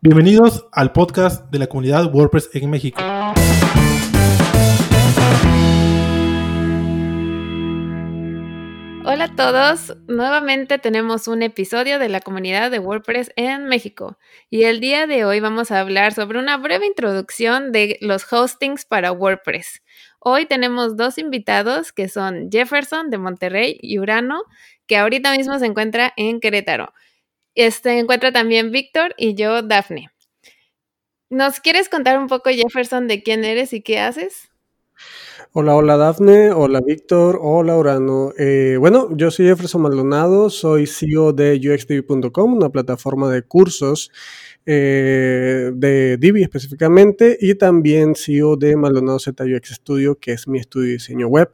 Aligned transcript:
Bienvenidos 0.00 0.68
al 0.70 0.92
podcast 0.92 1.50
de 1.50 1.58
la 1.58 1.66
comunidad 1.66 2.14
WordPress 2.14 2.50
en 2.54 2.70
México. 2.70 3.00
Hola 9.04 9.24
a 9.24 9.34
todos, 9.34 9.96
nuevamente 10.06 10.78
tenemos 10.78 11.26
un 11.26 11.42
episodio 11.42 11.98
de 11.98 12.08
la 12.08 12.20
comunidad 12.20 12.70
de 12.70 12.78
WordPress 12.78 13.32
en 13.34 13.64
México 13.64 14.18
y 14.50 14.62
el 14.64 14.78
día 14.78 15.08
de 15.08 15.24
hoy 15.24 15.40
vamos 15.40 15.72
a 15.72 15.80
hablar 15.80 16.14
sobre 16.14 16.38
una 16.38 16.58
breve 16.58 16.86
introducción 16.86 17.72
de 17.72 17.98
los 18.00 18.32
hostings 18.32 18.84
para 18.84 19.10
WordPress. 19.10 19.82
Hoy 20.20 20.46
tenemos 20.46 20.96
dos 20.96 21.18
invitados 21.18 21.90
que 21.92 22.08
son 22.08 22.50
Jefferson 22.52 23.10
de 23.10 23.18
Monterrey 23.18 23.76
y 23.82 23.98
Urano, 23.98 24.44
que 24.86 24.96
ahorita 24.96 25.32
mismo 25.32 25.58
se 25.58 25.66
encuentra 25.66 26.12
en 26.16 26.38
Querétaro. 26.38 26.92
Este 27.54 27.98
encuentra 27.98 28.32
también 28.32 28.70
Víctor 28.70 29.14
y 29.16 29.34
yo, 29.34 29.62
Dafne. 29.62 30.10
¿Nos 31.30 31.60
quieres 31.60 31.88
contar 31.88 32.18
un 32.18 32.26
poco, 32.26 32.50
Jefferson, 32.50 33.06
de 33.06 33.22
quién 33.22 33.44
eres 33.44 33.72
y 33.72 33.82
qué 33.82 33.98
haces? 34.00 34.50
Hola, 35.52 35.74
hola 35.74 35.96
Dafne, 35.96 36.50
hola 36.52 36.80
Víctor, 36.84 37.38
hola 37.40 37.76
Urano. 37.76 38.32
Eh, 38.38 38.76
bueno, 38.78 39.08
yo 39.16 39.30
soy 39.30 39.46
Jefferson 39.46 39.82
Maldonado, 39.82 40.50
soy 40.50 40.86
CEO 40.86 41.32
de 41.32 41.54
UXDB.com, 41.54 42.54
una 42.54 42.68
plataforma 42.68 43.30
de 43.30 43.42
cursos 43.42 44.10
eh, 44.66 45.70
de 45.74 46.18
Divi 46.18 46.42
específicamente, 46.42 47.38
y 47.40 47.54
también 47.54 48.14
CEO 48.14 48.56
de 48.56 48.76
Maldonado 48.76 49.18
Z 49.18 49.44
Studio, 49.64 50.16
que 50.16 50.32
es 50.32 50.48
mi 50.48 50.58
estudio 50.58 50.88
de 50.88 50.92
diseño 50.94 51.28
web. 51.28 51.50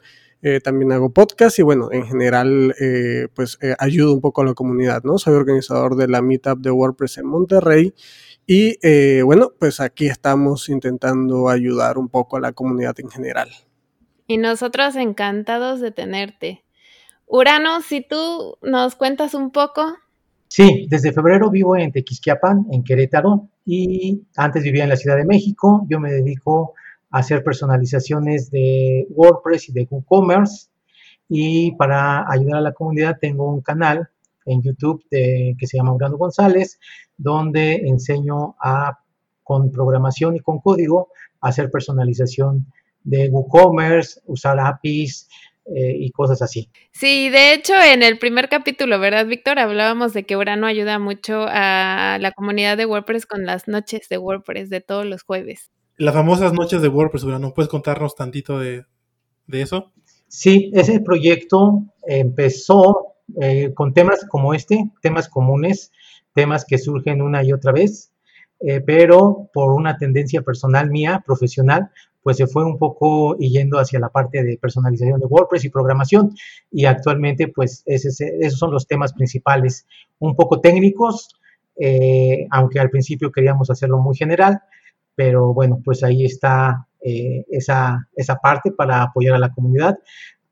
Eh, 0.46 0.60
también 0.60 0.92
hago 0.92 1.10
podcast 1.10 1.58
y 1.58 1.62
bueno, 1.62 1.88
en 1.90 2.06
general 2.06 2.74
pues 3.34 3.58
ayudo 3.78 4.12
un 4.12 4.20
poco 4.20 4.42
a 4.42 4.44
la 4.44 4.54
comunidad, 4.54 5.02
¿no? 5.02 5.18
Soy 5.18 5.34
organizador 5.34 5.96
de 5.96 6.06
la 6.06 6.20
Meetup 6.20 6.60
de 6.60 6.70
WordPress 6.70 7.18
en 7.18 7.26
Monterrey 7.26 7.94
y 8.46 8.76
bueno, 9.22 9.52
pues 9.58 9.80
aquí 9.80 10.06
estamos 10.06 10.68
intentando 10.68 11.48
ayudar 11.48 11.96
un 11.96 12.08
poco 12.08 12.36
a 12.36 12.40
la 12.40 12.52
comunidad 12.52 12.94
en 13.00 13.08
general. 13.08 13.48
Y 14.26 14.36
nosotros 14.36 14.96
encantados 14.96 15.80
de 15.80 15.90
tenerte. 15.90 16.64
Urano, 17.26 17.80
si 17.80 18.02
tú 18.02 18.58
nos 18.62 18.96
cuentas 18.96 19.32
un 19.34 19.50
poco. 19.50 19.96
Sí, 20.48 20.86
desde 20.90 21.12
febrero 21.12 21.50
vivo 21.50 21.74
en 21.76 21.90
Tequisquiapan, 21.90 22.66
en 22.70 22.84
Querétaro, 22.84 23.48
y 23.64 24.22
antes 24.36 24.62
vivía 24.62 24.84
en 24.84 24.90
la 24.90 24.96
Ciudad 24.96 25.16
de 25.16 25.24
México. 25.24 25.86
Yo 25.88 25.98
me 25.98 26.12
dedico 26.12 26.74
a 26.76 26.83
hacer 27.14 27.44
personalizaciones 27.44 28.50
de 28.50 29.06
WordPress 29.10 29.68
y 29.68 29.72
de 29.72 29.86
WooCommerce. 29.88 30.68
Y 31.28 31.72
para 31.76 32.28
ayudar 32.28 32.56
a 32.56 32.60
la 32.60 32.72
comunidad 32.72 33.18
tengo 33.20 33.48
un 33.48 33.60
canal 33.60 34.08
en 34.46 34.62
YouTube 34.62 35.02
que 35.08 35.66
se 35.66 35.76
llama 35.76 35.94
Urano 35.94 36.18
González, 36.18 36.80
donde 37.16 37.76
enseño 37.86 38.56
a, 38.60 38.98
con 39.44 39.70
programación 39.70 40.34
y 40.34 40.40
con 40.40 40.58
código 40.58 41.08
hacer 41.40 41.70
personalización 41.70 42.66
de 43.04 43.28
WooCommerce, 43.28 44.20
usar 44.26 44.58
APIs 44.58 45.28
eh, 45.66 45.94
y 45.96 46.10
cosas 46.10 46.42
así. 46.42 46.68
Sí, 46.90 47.30
de 47.30 47.54
hecho, 47.54 47.74
en 47.80 48.02
el 48.02 48.18
primer 48.18 48.48
capítulo, 48.48 48.98
¿verdad, 48.98 49.24
Víctor? 49.26 49.60
Hablábamos 49.60 50.14
de 50.14 50.24
que 50.24 50.36
Urano 50.36 50.66
ayuda 50.66 50.98
mucho 50.98 51.46
a 51.48 52.18
la 52.20 52.32
comunidad 52.32 52.76
de 52.76 52.86
WordPress 52.86 53.24
con 53.24 53.46
las 53.46 53.68
noches 53.68 54.08
de 54.08 54.18
WordPress 54.18 54.68
de 54.68 54.80
todos 54.80 55.06
los 55.06 55.22
jueves. 55.22 55.70
Las 55.96 56.14
famosas 56.14 56.52
noches 56.52 56.82
de 56.82 56.88
WordPress, 56.88 57.22
Urano, 57.22 57.54
¿puedes 57.54 57.70
contarnos 57.70 58.16
tantito 58.16 58.58
de, 58.58 58.84
eso? 59.46 59.92
Sí, 60.26 60.72
ese 60.74 60.98
proyecto 60.98 61.84
empezó 62.04 63.14
eh, 63.40 63.72
con 63.74 63.94
temas 63.94 64.24
como 64.28 64.54
este, 64.54 64.90
temas 65.00 65.28
comunes, 65.28 65.92
temas 66.32 66.64
que 66.64 66.78
surgen 66.78 67.22
una 67.22 67.44
y 67.44 67.52
otra 67.52 67.70
vez, 67.70 68.12
eh, 68.58 68.80
pero 68.80 69.48
por 69.52 69.72
una 69.72 69.96
tendencia 69.96 70.42
personal 70.42 70.90
mía, 70.90 71.22
profesional, 71.24 71.90
pues 72.24 72.38
se 72.38 72.48
fue 72.48 72.64
un 72.64 72.76
poco 72.76 73.36
yendo 73.36 73.78
hacia 73.78 74.00
la 74.00 74.08
parte 74.08 74.42
de 74.42 74.58
personalización 74.58 75.20
de 75.20 75.26
WordPress 75.26 75.64
y 75.64 75.68
programación 75.68 76.34
y 76.72 76.86
actualmente 76.86 77.46
pues 77.46 77.84
esos 77.86 78.58
son 78.58 78.72
los 78.72 78.88
temas 78.88 79.12
principales, 79.12 79.86
un 80.18 80.34
poco 80.34 80.60
técnicos, 80.60 81.38
eh, 81.76 82.48
aunque 82.50 82.80
al 82.80 82.90
principio 82.90 83.30
queríamos 83.30 83.70
hacerlo 83.70 83.98
muy 83.98 84.16
general, 84.16 84.60
pero 85.14 85.52
bueno, 85.52 85.80
pues 85.84 86.02
ahí 86.02 86.24
está 86.24 86.86
eh, 87.00 87.44
esa, 87.50 88.08
esa 88.16 88.36
parte 88.36 88.72
para 88.72 89.02
apoyar 89.02 89.34
a 89.34 89.38
la 89.38 89.52
comunidad, 89.52 89.98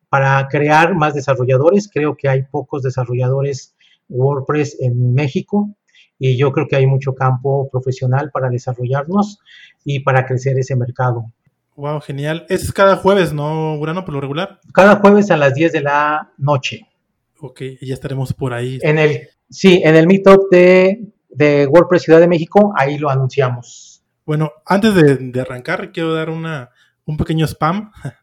para 0.08 0.46
crear 0.48 0.94
más 0.94 1.14
desarrolladores, 1.14 1.88
creo 1.92 2.16
que 2.16 2.28
hay 2.28 2.42
pocos 2.42 2.82
desarrolladores 2.82 3.74
WordPress 4.08 4.76
en 4.80 5.14
México, 5.14 5.70
y 6.18 6.36
yo 6.36 6.52
creo 6.52 6.68
que 6.68 6.76
hay 6.76 6.86
mucho 6.86 7.14
campo 7.14 7.68
profesional 7.70 8.30
para 8.30 8.48
desarrollarnos 8.48 9.40
y 9.84 10.00
para 10.00 10.24
crecer 10.24 10.56
ese 10.58 10.76
mercado. 10.76 11.32
Wow, 11.74 12.00
genial. 12.00 12.46
Es 12.48 12.70
cada 12.72 12.96
jueves, 12.96 13.32
¿no, 13.32 13.76
Urano, 13.76 14.04
por 14.04 14.14
lo 14.14 14.20
regular? 14.20 14.60
Cada 14.72 14.96
jueves 14.96 15.30
a 15.30 15.36
las 15.36 15.54
10 15.54 15.72
de 15.72 15.80
la 15.80 16.30
noche. 16.38 16.86
Ok, 17.40 17.62
y 17.80 17.86
ya 17.86 17.94
estaremos 17.94 18.32
por 18.32 18.52
ahí. 18.54 18.78
En 18.82 18.98
el, 18.98 19.30
sí, 19.50 19.80
en 19.82 19.96
el 19.96 20.06
meetup 20.06 20.48
de, 20.50 21.06
de 21.30 21.66
WordPress 21.66 22.02
Ciudad 22.02 22.20
de 22.20 22.28
México, 22.28 22.72
ahí 22.76 22.98
lo 22.98 23.10
anunciamos. 23.10 23.91
Bueno, 24.24 24.52
antes 24.66 24.94
de, 24.94 25.40
arrancar, 25.40 25.92
quiero 25.92 26.14
dar 26.14 26.30
una, 26.30 26.70
un 27.04 27.16
pequeño 27.16 27.46
spam. 27.46 27.92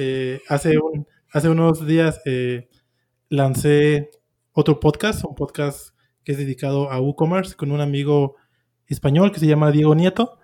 Eh, 0.00 0.40
hace, 0.48 0.78
hace 1.32 1.48
unos 1.48 1.84
días 1.84 2.20
eh, 2.24 2.68
lancé 3.30 4.10
otro 4.52 4.78
podcast, 4.78 5.24
un 5.24 5.34
podcast 5.34 5.88
que 6.22 6.30
es 6.32 6.38
dedicado 6.38 6.92
a 6.92 7.00
WooCommerce 7.00 7.56
con 7.56 7.72
un 7.72 7.80
amigo 7.80 8.36
español 8.86 9.32
que 9.32 9.40
se 9.40 9.46
llama 9.46 9.72
Diego 9.72 9.94
Nieto. 9.94 10.38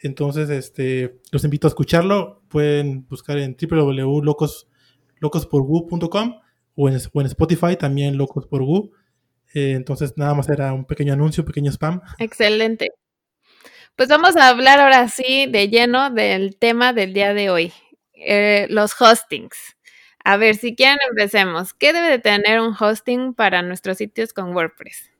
Entonces, 0.00 0.50
este, 0.50 1.20
los 1.30 1.44
invito 1.44 1.66
a 1.66 1.70
escucharlo. 1.70 2.42
Pueden 2.48 3.06
buscar 3.08 3.38
en 3.38 3.56
www.locosporgu.com 3.60 6.34
o 6.74 6.88
en, 6.88 6.98
o 7.12 7.20
en 7.20 7.26
Spotify 7.26 7.76
también 7.76 8.16
Locos 8.16 8.46
por 8.46 8.64
Gu. 8.64 8.92
Eh, 9.54 9.72
entonces, 9.72 10.14
nada 10.16 10.34
más 10.34 10.48
era 10.48 10.72
un 10.72 10.84
pequeño 10.84 11.12
anuncio, 11.12 11.42
un 11.42 11.46
pequeño 11.46 11.72
spam. 11.72 12.00
Excelente. 12.18 12.92
Pues 13.98 14.08
vamos 14.08 14.36
a 14.36 14.48
hablar 14.48 14.78
ahora 14.78 15.08
sí 15.08 15.46
de 15.50 15.68
lleno 15.68 16.10
del 16.10 16.56
tema 16.56 16.92
del 16.92 17.12
día 17.12 17.34
de 17.34 17.50
hoy, 17.50 17.72
eh, 18.14 18.68
los 18.70 18.94
hostings. 19.00 19.56
A 20.22 20.36
ver, 20.36 20.54
si 20.54 20.76
quieren 20.76 20.98
empecemos. 21.10 21.74
¿Qué 21.74 21.92
debe 21.92 22.08
de 22.10 22.20
tener 22.20 22.60
un 22.60 22.76
hosting 22.78 23.34
para 23.34 23.60
nuestros 23.62 23.98
sitios 23.98 24.32
con 24.32 24.54
WordPress? 24.54 25.10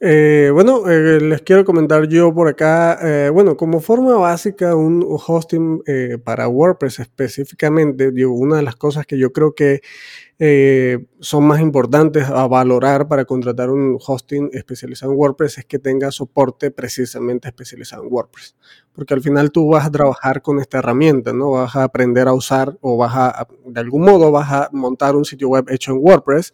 Eh, 0.00 0.50
bueno, 0.52 0.90
eh, 0.90 1.20
les 1.20 1.40
quiero 1.40 1.64
comentar 1.64 2.06
yo 2.06 2.34
por 2.34 2.48
acá, 2.48 2.98
eh, 3.02 3.30
bueno, 3.30 3.56
como 3.56 3.80
forma 3.80 4.14
básica, 4.16 4.74
un 4.74 5.02
hosting 5.06 5.82
para 6.24 6.48
WordPress 6.48 7.00
específicamente, 7.00 8.10
digo, 8.10 8.32
una 8.34 8.56
de 8.56 8.62
las 8.62 8.76
cosas 8.76 9.06
que 9.06 9.18
yo 9.18 9.32
creo 9.32 9.54
que 9.54 9.80
eh, 10.38 11.06
son 11.20 11.44
más 11.46 11.60
importantes 11.60 12.24
a 12.28 12.46
valorar 12.46 13.08
para 13.08 13.24
contratar 13.24 13.70
un 13.70 13.98
hosting 14.04 14.50
especializado 14.52 15.12
en 15.12 15.18
WordPress 15.18 15.58
es 15.58 15.64
que 15.64 15.78
tenga 15.78 16.10
soporte 16.10 16.70
precisamente 16.70 17.48
especializado 17.48 18.02
en 18.02 18.12
WordPress. 18.12 18.54
Porque 18.92 19.14
al 19.14 19.22
final 19.22 19.50
tú 19.50 19.68
vas 19.68 19.86
a 19.86 19.90
trabajar 19.90 20.42
con 20.42 20.58
esta 20.58 20.78
herramienta, 20.78 21.32
¿no? 21.32 21.52
Vas 21.52 21.74
a 21.76 21.84
aprender 21.84 22.28
a 22.28 22.34
usar 22.34 22.76
o 22.82 22.98
vas 22.98 23.12
a, 23.14 23.48
de 23.64 23.80
algún 23.80 24.02
modo, 24.02 24.30
vas 24.30 24.52
a 24.52 24.68
montar 24.72 25.16
un 25.16 25.24
sitio 25.24 25.48
web 25.48 25.66
hecho 25.70 25.92
en 25.92 25.98
WordPress. 26.02 26.52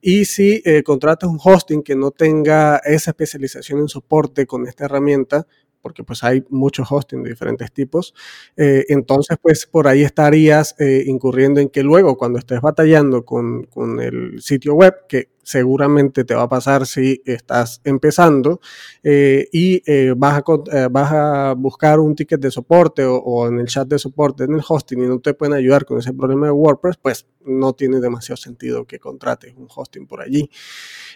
Y 0.00 0.24
si 0.24 0.62
eh, 0.64 0.82
contratas 0.82 1.28
un 1.28 1.38
hosting 1.42 1.82
que 1.82 1.96
no 1.96 2.10
tenga 2.10 2.78
esa 2.78 3.10
especialización 3.10 3.80
en 3.80 3.88
soporte 3.88 4.46
con 4.46 4.66
esta 4.66 4.86
herramienta, 4.86 5.46
porque 5.88 6.04
pues 6.04 6.22
hay 6.22 6.44
muchos 6.50 6.86
hosting 6.92 7.22
de 7.22 7.30
diferentes 7.30 7.72
tipos. 7.72 8.14
Eh, 8.58 8.84
entonces, 8.88 9.38
pues 9.40 9.64
por 9.64 9.88
ahí 9.88 10.02
estarías 10.02 10.74
eh, 10.78 11.04
incurriendo 11.06 11.60
en 11.60 11.70
que 11.70 11.82
luego 11.82 12.18
cuando 12.18 12.38
estés 12.38 12.60
batallando 12.60 13.24
con, 13.24 13.64
con, 13.64 13.98
el 14.00 14.42
sitio 14.42 14.74
web, 14.74 14.94
que 15.08 15.30
seguramente 15.48 16.24
te 16.24 16.34
va 16.34 16.42
a 16.42 16.48
pasar 16.48 16.86
si 16.86 17.22
estás 17.24 17.80
empezando 17.82 18.60
eh, 19.02 19.48
y 19.50 19.82
eh, 19.90 20.12
vas, 20.14 20.42
a, 20.42 20.76
eh, 20.76 20.88
vas, 20.90 21.10
a, 21.10 21.54
buscar 21.54 22.00
un 22.00 22.14
ticket 22.14 22.38
de 22.38 22.50
soporte 22.50 23.02
o, 23.06 23.48
en 23.48 23.58
el 23.58 23.66
chat 23.66 23.88
de 23.88 23.98
soporte 23.98 24.44
en 24.44 24.52
el 24.52 24.60
hosting 24.66 25.02
y 25.02 25.06
no 25.06 25.20
te 25.20 25.32
pueden 25.32 25.54
ayudar 25.54 25.86
con 25.86 25.98
ese 25.98 26.12
problema 26.12 26.48
de 26.48 26.52
WordPress, 26.52 26.98
pues 26.98 27.26
no 27.46 27.72
tiene 27.72 27.98
demasiado 27.98 28.36
sentido 28.36 28.84
que 28.84 28.98
contrates 28.98 29.54
un 29.56 29.68
hosting 29.74 30.06
por 30.06 30.20
allí. 30.20 30.50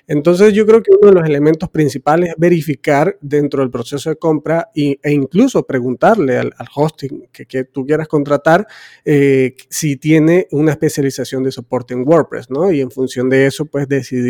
Entonces 0.06 0.54
yo 0.54 0.64
creo 0.64 0.82
que 0.82 0.92
uno 0.98 1.10
de 1.10 1.20
los 1.20 1.28
elementos 1.28 1.68
principales 1.68 2.30
es 2.30 2.34
verificar 2.38 3.18
dentro 3.20 3.60
del 3.60 3.70
proceso 3.70 4.08
de 4.08 4.16
compra 4.16 4.70
e 4.74 4.98
incluso 5.12 5.66
preguntarle 5.66 6.38
al, 6.38 6.54
hosting 6.74 7.28
que, 7.30 7.44
que, 7.44 7.64
tú 7.64 7.84
quieras 7.84 8.08
contratar 8.08 8.66
si 9.04 9.96
tiene 9.96 10.48
una 10.52 10.70
especialización 10.70 11.42
de 11.42 11.52
soporte 11.52 11.92
en 11.92 12.08
WordPress, 12.08 12.48
¿no? 12.48 12.72
Y 12.72 12.80
en 12.80 12.90
función 12.90 13.28
de 13.28 13.44
eso, 13.44 13.66
pues 13.66 13.86
decidir 13.86 14.21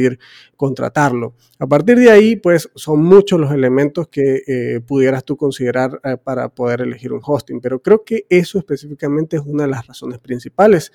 contratarlo. 0.56 1.34
A 1.58 1.66
partir 1.66 1.98
de 1.98 2.10
ahí, 2.10 2.36
pues 2.36 2.70
son 2.74 3.02
muchos 3.02 3.38
los 3.38 3.52
elementos 3.52 4.08
que 4.08 4.42
eh, 4.46 4.80
pudieras 4.80 5.24
tú 5.24 5.36
considerar 5.36 6.00
eh, 6.04 6.16
para 6.16 6.48
poder 6.48 6.82
elegir 6.82 7.12
un 7.12 7.20
hosting, 7.24 7.60
pero 7.60 7.80
creo 7.80 8.04
que 8.04 8.26
eso 8.28 8.58
específicamente 8.58 9.36
es 9.36 9.42
una 9.44 9.64
de 9.64 9.70
las 9.70 9.86
razones 9.86 10.18
principales. 10.18 10.92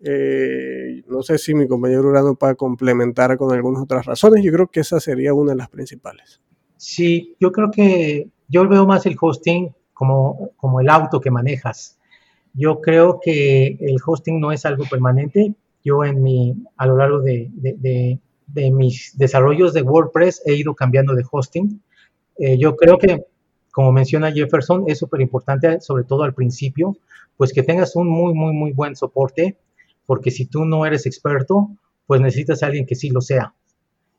Eh, 0.00 1.02
no 1.08 1.22
sé 1.22 1.38
si 1.38 1.54
mi 1.54 1.66
compañero 1.66 2.08
Urano 2.08 2.34
puede 2.34 2.56
complementar 2.56 3.36
con 3.36 3.52
algunas 3.52 3.82
otras 3.82 4.06
razones, 4.06 4.44
yo 4.44 4.52
creo 4.52 4.68
que 4.68 4.80
esa 4.80 5.00
sería 5.00 5.34
una 5.34 5.52
de 5.52 5.58
las 5.58 5.68
principales. 5.68 6.40
Sí, 6.76 7.36
yo 7.40 7.50
creo 7.50 7.70
que 7.70 8.30
yo 8.48 8.66
veo 8.68 8.86
más 8.86 9.04
el 9.06 9.16
hosting 9.20 9.74
como, 9.92 10.52
como 10.56 10.80
el 10.80 10.88
auto 10.88 11.20
que 11.20 11.30
manejas. 11.30 11.98
Yo 12.54 12.80
creo 12.80 13.20
que 13.20 13.76
el 13.80 13.96
hosting 14.04 14.40
no 14.40 14.52
es 14.52 14.64
algo 14.64 14.84
permanente. 14.90 15.54
Yo 15.84 16.04
en 16.04 16.22
mi, 16.22 16.54
a 16.76 16.86
lo 16.86 16.96
largo 16.96 17.20
de, 17.20 17.50
de, 17.52 18.18
mis 18.54 19.16
desarrollos 19.16 19.72
de 19.74 19.82
WordPress 19.82 20.42
he 20.46 20.54
ido 20.54 20.74
cambiando 20.74 21.14
de 21.14 21.24
hosting. 21.30 21.82
Eh, 22.38 22.58
yo 22.58 22.76
creo 22.76 22.98
que, 22.98 23.24
como 23.72 23.92
menciona 23.92 24.32
Jefferson, 24.32 24.84
es 24.86 24.98
súper 24.98 25.20
importante, 25.20 25.80
sobre 25.80 26.04
todo 26.04 26.22
al 26.22 26.34
principio, 26.34 26.96
pues 27.36 27.52
que 27.52 27.62
tengas 27.62 27.94
un 27.96 28.08
muy, 28.08 28.34
muy, 28.34 28.52
muy 28.52 28.72
buen 28.72 28.96
soporte, 28.96 29.56
porque 30.06 30.30
si 30.30 30.46
tú 30.46 30.64
no 30.64 30.86
eres 30.86 31.06
experto, 31.06 31.70
pues 32.06 32.20
necesitas 32.20 32.62
a 32.62 32.66
alguien 32.66 32.86
que 32.86 32.94
sí 32.94 33.10
lo 33.10 33.20
sea 33.20 33.54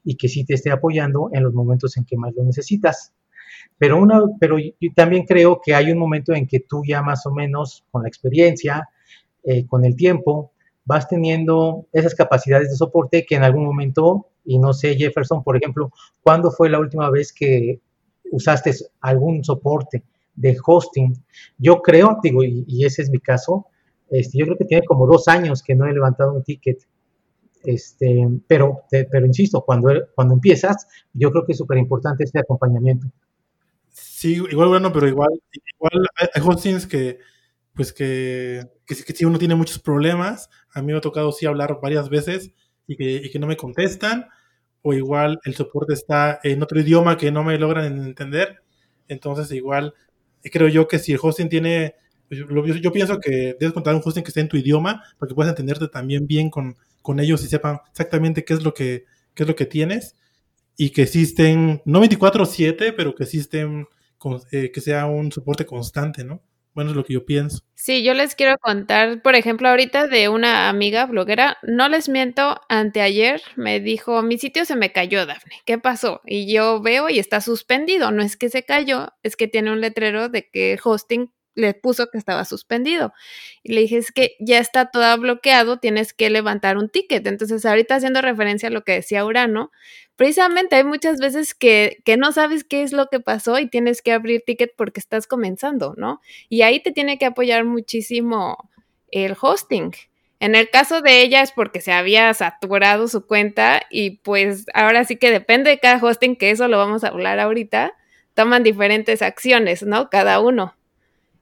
y 0.03 0.15
que 0.15 0.29
sí 0.29 0.45
te 0.45 0.53
esté 0.53 0.71
apoyando 0.71 1.29
en 1.33 1.43
los 1.43 1.53
momentos 1.53 1.97
en 1.97 2.05
que 2.05 2.17
más 2.17 2.33
lo 2.35 2.43
necesitas. 2.43 3.13
Pero, 3.77 3.97
una, 3.97 4.21
pero 4.39 4.57
yo 4.57 4.89
también 4.95 5.25
creo 5.25 5.59
que 5.63 5.73
hay 5.73 5.91
un 5.91 5.97
momento 5.97 6.33
en 6.33 6.47
que 6.47 6.59
tú 6.59 6.83
ya 6.85 7.01
más 7.01 7.25
o 7.25 7.31
menos 7.31 7.83
con 7.91 8.03
la 8.03 8.09
experiencia, 8.09 8.87
eh, 9.43 9.65
con 9.65 9.85
el 9.85 9.95
tiempo, 9.95 10.51
vas 10.89 11.07
teniendo 11.07 11.85
esas 11.93 12.15
capacidades 12.15 12.71
de 12.71 12.75
soporte 12.75 13.23
que 13.23 13.35
en 13.35 13.43
algún 13.43 13.63
momento, 13.63 14.25
y 14.43 14.57
no 14.57 14.73
sé, 14.73 14.95
Jefferson, 14.95 15.43
por 15.43 15.55
ejemplo, 15.55 15.91
¿cuándo 16.23 16.49
fue 16.49 16.67
la 16.67 16.79
última 16.79 17.11
vez 17.11 17.31
que 17.31 17.79
usaste 18.31 18.73
algún 18.99 19.43
soporte 19.43 20.01
de 20.33 20.57
hosting? 20.65 21.13
Yo 21.59 21.83
creo, 21.83 22.17
digo, 22.23 22.43
y, 22.43 22.83
ese 22.83 23.03
es 23.03 23.11
mi 23.11 23.19
caso, 23.19 23.67
este, 24.09 24.39
yo 24.39 24.45
creo 24.45 24.57
que 24.57 24.65
tiene 24.65 24.83
como 24.83 25.05
dos 25.05 25.27
años 25.27 25.61
que 25.61 25.75
no 25.75 25.85
he 25.85 25.93
levantado 25.93 26.33
un 26.33 26.43
ticket. 26.43 26.79
Este, 27.63 28.27
pero, 28.47 28.81
pero 28.89 29.27
insisto, 29.27 29.61
cuando, 29.63 29.89
cuando 30.15 30.33
empiezas, 30.33 30.87
yo 31.13 31.29
creo 31.29 31.45
que 31.45 31.51
es 31.51 31.57
súper 31.59 31.77
importante 31.77 32.23
este 32.23 32.39
acompañamiento. 32.39 33.05
Sí, 33.91 34.41
igual 34.49 34.69
bueno, 34.69 34.91
pero 34.91 35.07
igual, 35.07 35.39
igual 35.75 36.07
hay 36.33 36.41
hostings 36.43 36.87
que, 36.87 37.19
pues 37.79 37.93
que, 37.93 38.61
que, 38.85 38.93
si 38.93 39.23
uno 39.23 39.39
tiene 39.39 39.55
muchos 39.55 39.79
problemas, 39.79 40.49
a 40.73 40.81
mí 40.81 40.91
me 40.91 40.97
ha 40.97 41.01
tocado 41.01 41.31
sí 41.31 41.45
hablar 41.45 41.79
varias 41.81 42.09
veces 42.09 42.51
y 42.85 42.97
que, 42.97 43.21
y 43.23 43.31
que 43.31 43.39
no 43.39 43.47
me 43.47 43.55
contestan, 43.55 44.27
o 44.81 44.93
igual 44.93 45.39
el 45.45 45.55
soporte 45.55 45.93
está 45.93 46.41
en 46.43 46.61
otro 46.61 46.77
idioma 46.81 47.15
que 47.15 47.31
no 47.31 47.41
me 47.41 47.57
logran 47.57 47.85
entender, 47.85 48.61
entonces 49.07 49.49
igual 49.53 49.93
creo 50.43 50.67
yo 50.67 50.89
que 50.89 50.99
si 50.99 51.13
el 51.13 51.19
hosting 51.21 51.47
tiene, 51.47 51.95
yo, 52.29 52.65
yo 52.65 52.91
pienso 52.91 53.17
que 53.21 53.55
debes 53.57 53.71
contar 53.71 53.95
un 53.95 54.01
hosting 54.03 54.25
que 54.25 54.31
esté 54.31 54.41
en 54.41 54.49
tu 54.49 54.57
idioma, 54.57 55.01
para 55.17 55.29
que 55.29 55.35
puedas 55.35 55.51
entenderte 55.51 55.87
también 55.87 56.27
bien 56.27 56.49
con, 56.49 56.75
con 57.01 57.21
ellos 57.21 57.41
y 57.45 57.47
sepan 57.47 57.79
exactamente 57.91 58.43
qué 58.43 58.55
es 58.55 58.61
lo 58.61 58.73
que, 58.73 59.05
qué 59.33 59.43
es 59.43 59.47
lo 59.47 59.55
que 59.55 59.65
tienes, 59.65 60.17
y 60.75 60.89
que 60.89 61.03
existen, 61.03 61.81
no 61.85 62.01
24/7, 62.01 62.93
pero 62.93 63.15
que 63.15 63.23
existen 63.23 63.87
eh, 64.51 64.69
que 64.73 64.81
sea 64.81 65.05
un 65.05 65.31
soporte 65.31 65.65
constante, 65.65 66.25
¿no? 66.25 66.41
Bueno, 66.79 66.91
es 66.91 66.95
lo 66.95 67.03
que 67.03 67.11
yo 67.11 67.25
pienso. 67.25 67.59
Sí, 67.75 68.03
yo 68.05 68.13
les 68.13 68.35
quiero 68.35 68.57
contar, 68.57 69.21
por 69.21 69.35
ejemplo, 69.35 69.67
ahorita 69.67 70.07
de 70.07 70.29
una 70.29 70.69
amiga 70.69 71.07
bloguera, 71.07 71.57
no 71.61 71.89
les 71.89 72.07
miento, 72.07 72.61
anteayer 72.69 73.41
me 73.57 73.81
dijo, 73.81 74.21
mi 74.21 74.37
sitio 74.37 74.63
se 74.63 74.77
me 74.77 74.93
cayó, 74.93 75.25
Dafne, 75.25 75.55
¿qué 75.65 75.77
pasó? 75.77 76.21
Y 76.25 76.49
yo 76.49 76.81
veo 76.81 77.09
y 77.09 77.19
está 77.19 77.41
suspendido, 77.41 78.11
no 78.11 78.23
es 78.23 78.37
que 78.37 78.47
se 78.47 78.63
cayó, 78.63 79.09
es 79.23 79.35
que 79.35 79.49
tiene 79.49 79.73
un 79.73 79.81
letrero 79.81 80.29
de 80.29 80.49
que 80.49 80.79
hosting 80.81 81.33
le 81.53 81.73
puso 81.73 82.07
que 82.09 82.17
estaba 82.17 82.45
suspendido. 82.45 83.11
Y 83.61 83.73
le 83.73 83.81
dije, 83.81 83.97
es 83.97 84.13
que 84.13 84.37
ya 84.39 84.59
está 84.59 84.89
todo 84.89 85.17
bloqueado, 85.17 85.79
tienes 85.79 86.13
que 86.13 86.29
levantar 86.29 86.77
un 86.77 86.87
ticket. 86.87 87.27
Entonces, 87.27 87.65
ahorita 87.65 87.95
haciendo 87.95 88.21
referencia 88.21 88.69
a 88.69 88.71
lo 88.71 88.85
que 88.85 88.93
decía 88.93 89.25
Urano, 89.25 89.69
precisamente 90.19 90.75
hay 90.75 90.83
muchas 90.83 91.17
veces 91.17 91.55
que, 91.55 92.01
que 92.03 92.17
no 92.17 92.33
sabes 92.33 92.65
qué 92.65 92.83
es 92.83 92.91
lo 92.91 93.07
que 93.07 93.21
pasó 93.21 93.57
y 93.57 93.69
tienes 93.69 94.01
que 94.01 94.11
abrir 94.11 94.43
ticket 94.45 94.73
porque 94.75 94.99
estás 94.99 95.27
comenzando, 95.27 95.93
¿no? 95.95 96.19
Y 96.49 96.63
ahí 96.63 96.81
te 96.81 96.91
tiene 96.91 97.17
que 97.17 97.25
apoyar 97.25 97.63
muchísimo 97.63 98.69
el 99.11 99.37
hosting. 99.39 99.93
En 100.41 100.55
el 100.55 100.69
caso 100.69 101.01
de 101.01 101.21
ella 101.21 101.41
es 101.41 101.53
porque 101.53 101.79
se 101.79 101.93
había 101.93 102.33
saturado 102.33 103.07
su 103.07 103.27
cuenta 103.27 103.83
y 103.89 104.17
pues 104.17 104.65
ahora 104.73 105.05
sí 105.05 105.15
que 105.15 105.31
depende 105.31 105.69
de 105.69 105.79
cada 105.79 106.03
hosting, 106.03 106.35
que 106.35 106.51
eso 106.51 106.67
lo 106.67 106.77
vamos 106.77 107.05
a 107.05 107.07
hablar 107.07 107.39
ahorita, 107.39 107.93
toman 108.33 108.63
diferentes 108.63 109.21
acciones, 109.21 109.83
¿no? 109.83 110.09
Cada 110.09 110.41
uno. 110.41 110.75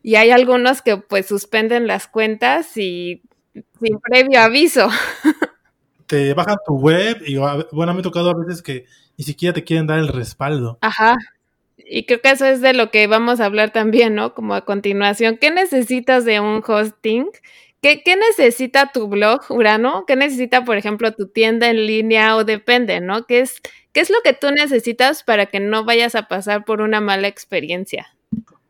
Y 0.04 0.18
hay 0.18 0.30
algunos 0.30 0.84
que 0.84 0.98
pues 0.98 1.26
suspenden 1.26 1.88
las 1.88 2.06
cuentas 2.08 2.78
y 2.78 3.24
sin 3.82 4.00
previo 4.02 4.40
aviso. 4.40 4.88
Te 6.08 6.34
bajan 6.34 6.58
tu 6.66 6.76
web 6.76 7.22
y 7.26 7.36
bueno, 7.36 7.94
me 7.94 8.00
ha 8.00 8.04
tocado 8.04 8.32
a 8.32 8.34
veces 8.34 8.62
que 8.62 8.86
ni 9.18 9.26
siquiera 9.26 9.54
te 9.54 9.64
quieren 9.64 9.88
dar 9.88 10.00
el 10.00 10.08
respaldo. 10.08 10.78
Ajá. 10.82 11.18
Y 11.78 12.06
creo 12.06 12.22
que 12.22 12.32
eso 12.32 12.46
es 12.46 12.62
de 12.62 12.74
lo 12.74 12.92
que 12.92 13.08
vamos 13.08 13.40
a 13.40 13.46
hablar 13.46 13.72
también, 13.72 14.16
¿no? 14.16 14.34
Como 14.34 14.56
a 14.56 14.66
continuación, 14.66 15.38
¿qué 15.40 15.52
necesitas 15.52 16.26
de 16.26 16.40
un 16.40 16.62
hosting? 16.66 17.28
¿Qué, 17.82 18.04
¿Qué, 18.04 18.16
necesita 18.16 18.92
tu 18.92 19.08
blog, 19.08 19.42
Urano? 19.50 20.06
¿Qué 20.08 20.16
necesita, 20.16 20.66
por 20.66 20.78
ejemplo, 20.78 21.14
tu 21.14 21.28
tienda 21.28 21.70
en 21.70 21.86
línea 21.86 22.36
o 22.36 22.44
depende, 22.44 23.00
¿no? 23.00 23.26
¿Qué 23.26 23.42
es, 23.42 23.62
¿Qué 23.94 24.02
es 24.02 24.10
lo 24.10 24.18
que 24.24 24.34
tú 24.34 24.52
necesitas 24.52 25.24
para 25.24 25.46
que 25.46 25.60
no 25.60 25.86
vayas 25.86 26.16
a 26.16 26.28
pasar 26.28 26.66
por 26.66 26.82
una 26.82 27.02
mala 27.02 27.28
experiencia? 27.28 28.08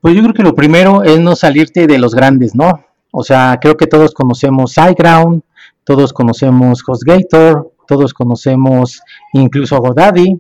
Pues 0.01 0.15
yo 0.15 0.21
creo 0.21 0.33
que 0.33 0.43
lo 0.43 0.55
primero 0.55 1.03
es 1.03 1.19
no 1.19 1.35
salirte 1.35 1.87
de 1.87 1.97
los 1.97 2.13
grandes, 2.13 2.53
¿no? 2.53 2.85
O 3.11 3.23
sea, 3.23 3.57
creo 3.61 3.77
que 3.77 3.87
todos 3.87 4.13
conocemos 4.13 4.73
SiteGround, 4.73 5.41
todos 5.87 6.11
conocemos 6.11 6.83
HostGator, 6.85 7.71
todos 7.87 8.13
conocemos 8.13 8.99
incluso 9.31 9.77
GoDaddy. 9.77 10.35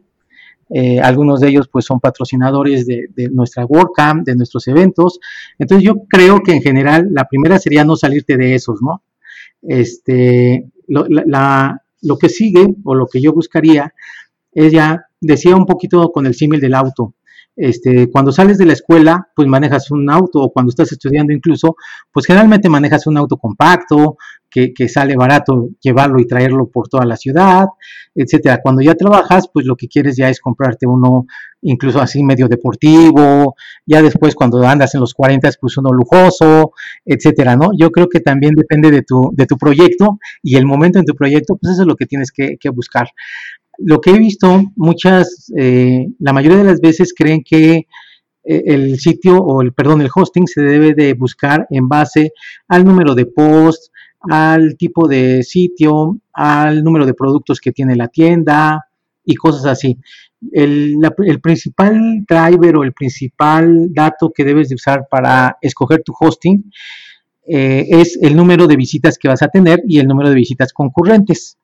Eh, 0.69 0.99
algunos 0.99 1.39
de 1.39 1.47
ellos 1.47 1.69
pues 1.69 1.85
son 1.85 2.01
patrocinadores 2.01 2.85
de, 2.85 3.07
nuestra 3.31 3.65
WordCamp, 3.65 4.25
de 4.25 4.35
nuestros 4.35 4.67
eventos. 4.67 5.21
Entonces 5.57 5.85
yo 5.85 6.03
creo 6.09 6.41
que 6.41 6.51
en 6.51 6.61
general 6.61 7.07
la 7.11 7.29
primera 7.29 7.59
sería 7.59 7.85
no 7.85 7.95
salirte 7.95 8.35
de 8.35 8.55
esos, 8.55 8.81
¿no? 8.81 9.03
Este, 9.61 10.69
lo, 10.89 11.05
lo 12.01 12.17
que 12.17 12.27
sigue 12.27 12.67
o 12.83 12.93
lo 12.93 13.07
que 13.07 13.21
yo 13.21 13.31
buscaría 13.31 13.93
es 14.51 14.73
ya, 14.73 15.05
decía 15.21 15.55
un 15.55 15.65
poquito 15.65 16.11
con 16.11 16.25
el 16.25 16.35
símil 16.35 16.59
del 16.59 16.73
auto, 16.73 17.13
este, 17.57 18.09
cuando 18.09 18.31
sales 18.31 18.57
de 18.57 18.65
la 18.65 18.73
escuela, 18.73 19.27
pues 19.35 19.47
manejas 19.47 19.91
un 19.91 20.09
auto, 20.09 20.39
o 20.39 20.51
cuando 20.53 20.69
estás 20.69 20.91
estudiando 20.91 21.33
incluso, 21.33 21.75
pues 22.11 22.25
generalmente 22.25 22.69
manejas 22.69 23.07
un 23.07 23.17
auto 23.17 23.37
compacto, 23.37 24.17
que, 24.49 24.89
sale 24.89 25.15
barato 25.15 25.69
llevarlo 25.81 26.19
y 26.19 26.25
traerlo 26.25 26.69
por 26.69 26.87
toda 26.87 27.05
la 27.05 27.15
ciudad, 27.15 27.65
etcétera. 28.15 28.59
Cuando 28.61 28.81
ya 28.81 28.95
trabajas, 28.95 29.49
pues 29.53 29.65
lo 29.65 29.75
que 29.75 29.87
quieres 29.87 30.15
ya 30.17 30.29
es 30.29 30.39
comprarte 30.39 30.87
uno 30.87 31.25
incluso 31.61 31.99
así 31.99 32.23
medio 32.23 32.47
deportivo, 32.47 33.55
ya 33.85 34.01
después 34.01 34.35
cuando 34.35 34.65
andas 34.65 34.93
en 34.95 35.01
los 35.01 35.13
40, 35.13 35.49
pues 35.59 35.77
uno 35.77 35.89
lujoso, 35.91 36.71
etcétera, 37.03 37.55
¿no? 37.55 37.69
Yo 37.77 37.91
creo 37.91 38.07
que 38.07 38.19
también 38.19 38.53
depende 38.55 38.91
de 38.91 39.01
tu, 39.01 39.31
de 39.33 39.45
tu 39.45 39.57
proyecto 39.57 40.19
y 40.41 40.55
el 40.55 40.65
momento 40.65 40.99
en 40.99 41.05
tu 41.05 41.15
proyecto, 41.15 41.57
pues 41.57 41.73
eso 41.73 41.81
es 41.81 41.87
lo 41.87 41.95
que 41.95 42.05
tienes 42.05 42.31
que, 42.31 42.57
que 42.59 42.69
buscar 42.69 43.09
lo 43.77 44.01
que 44.01 44.11
he 44.11 44.19
visto, 44.19 44.63
muchas, 44.75 45.51
eh, 45.57 46.07
la 46.19 46.33
mayoría 46.33 46.57
de 46.57 46.63
las 46.63 46.81
veces 46.81 47.13
creen 47.15 47.43
que 47.43 47.87
eh, 48.43 48.63
el 48.65 48.99
sitio 48.99 49.37
o 49.37 49.61
el, 49.61 49.73
perdón, 49.73 50.01
el 50.01 50.09
hosting 50.13 50.47
se 50.47 50.61
debe 50.61 50.93
de 50.93 51.13
buscar 51.13 51.67
en 51.69 51.87
base 51.87 52.31
al 52.67 52.85
número 52.85 53.13
de 53.13 53.25
posts, 53.25 53.91
al 54.21 54.77
tipo 54.77 55.07
de 55.07 55.43
sitio, 55.43 56.19
al 56.33 56.83
número 56.83 57.05
de 57.05 57.13
productos 57.13 57.59
que 57.59 57.71
tiene 57.71 57.95
la 57.95 58.07
tienda 58.07 58.87
y 59.23 59.35
cosas 59.35 59.65
así. 59.65 59.97
El, 60.51 60.99
principal 61.41 62.25
driver 62.27 62.77
o 62.77 62.83
el 62.83 62.93
principal 62.93 63.93
dato 63.93 64.31
que 64.33 64.43
debes 64.43 64.69
de 64.69 64.75
usar 64.75 65.07
para 65.09 65.57
escoger 65.61 66.03
tu 66.03 66.13
hosting 66.17 66.71
eh, 67.47 67.87
es 67.89 68.19
el 68.21 68.35
número 68.35 68.67
de 68.67 68.75
visitas 68.75 69.17
que 69.17 69.27
vas 69.27 69.41
a 69.41 69.47
tener 69.47 69.81
y 69.87 69.99
el 69.99 70.07
número 70.07 70.29
de 70.29 70.35
visitas 70.35 70.73
concurrentes. 70.73 71.56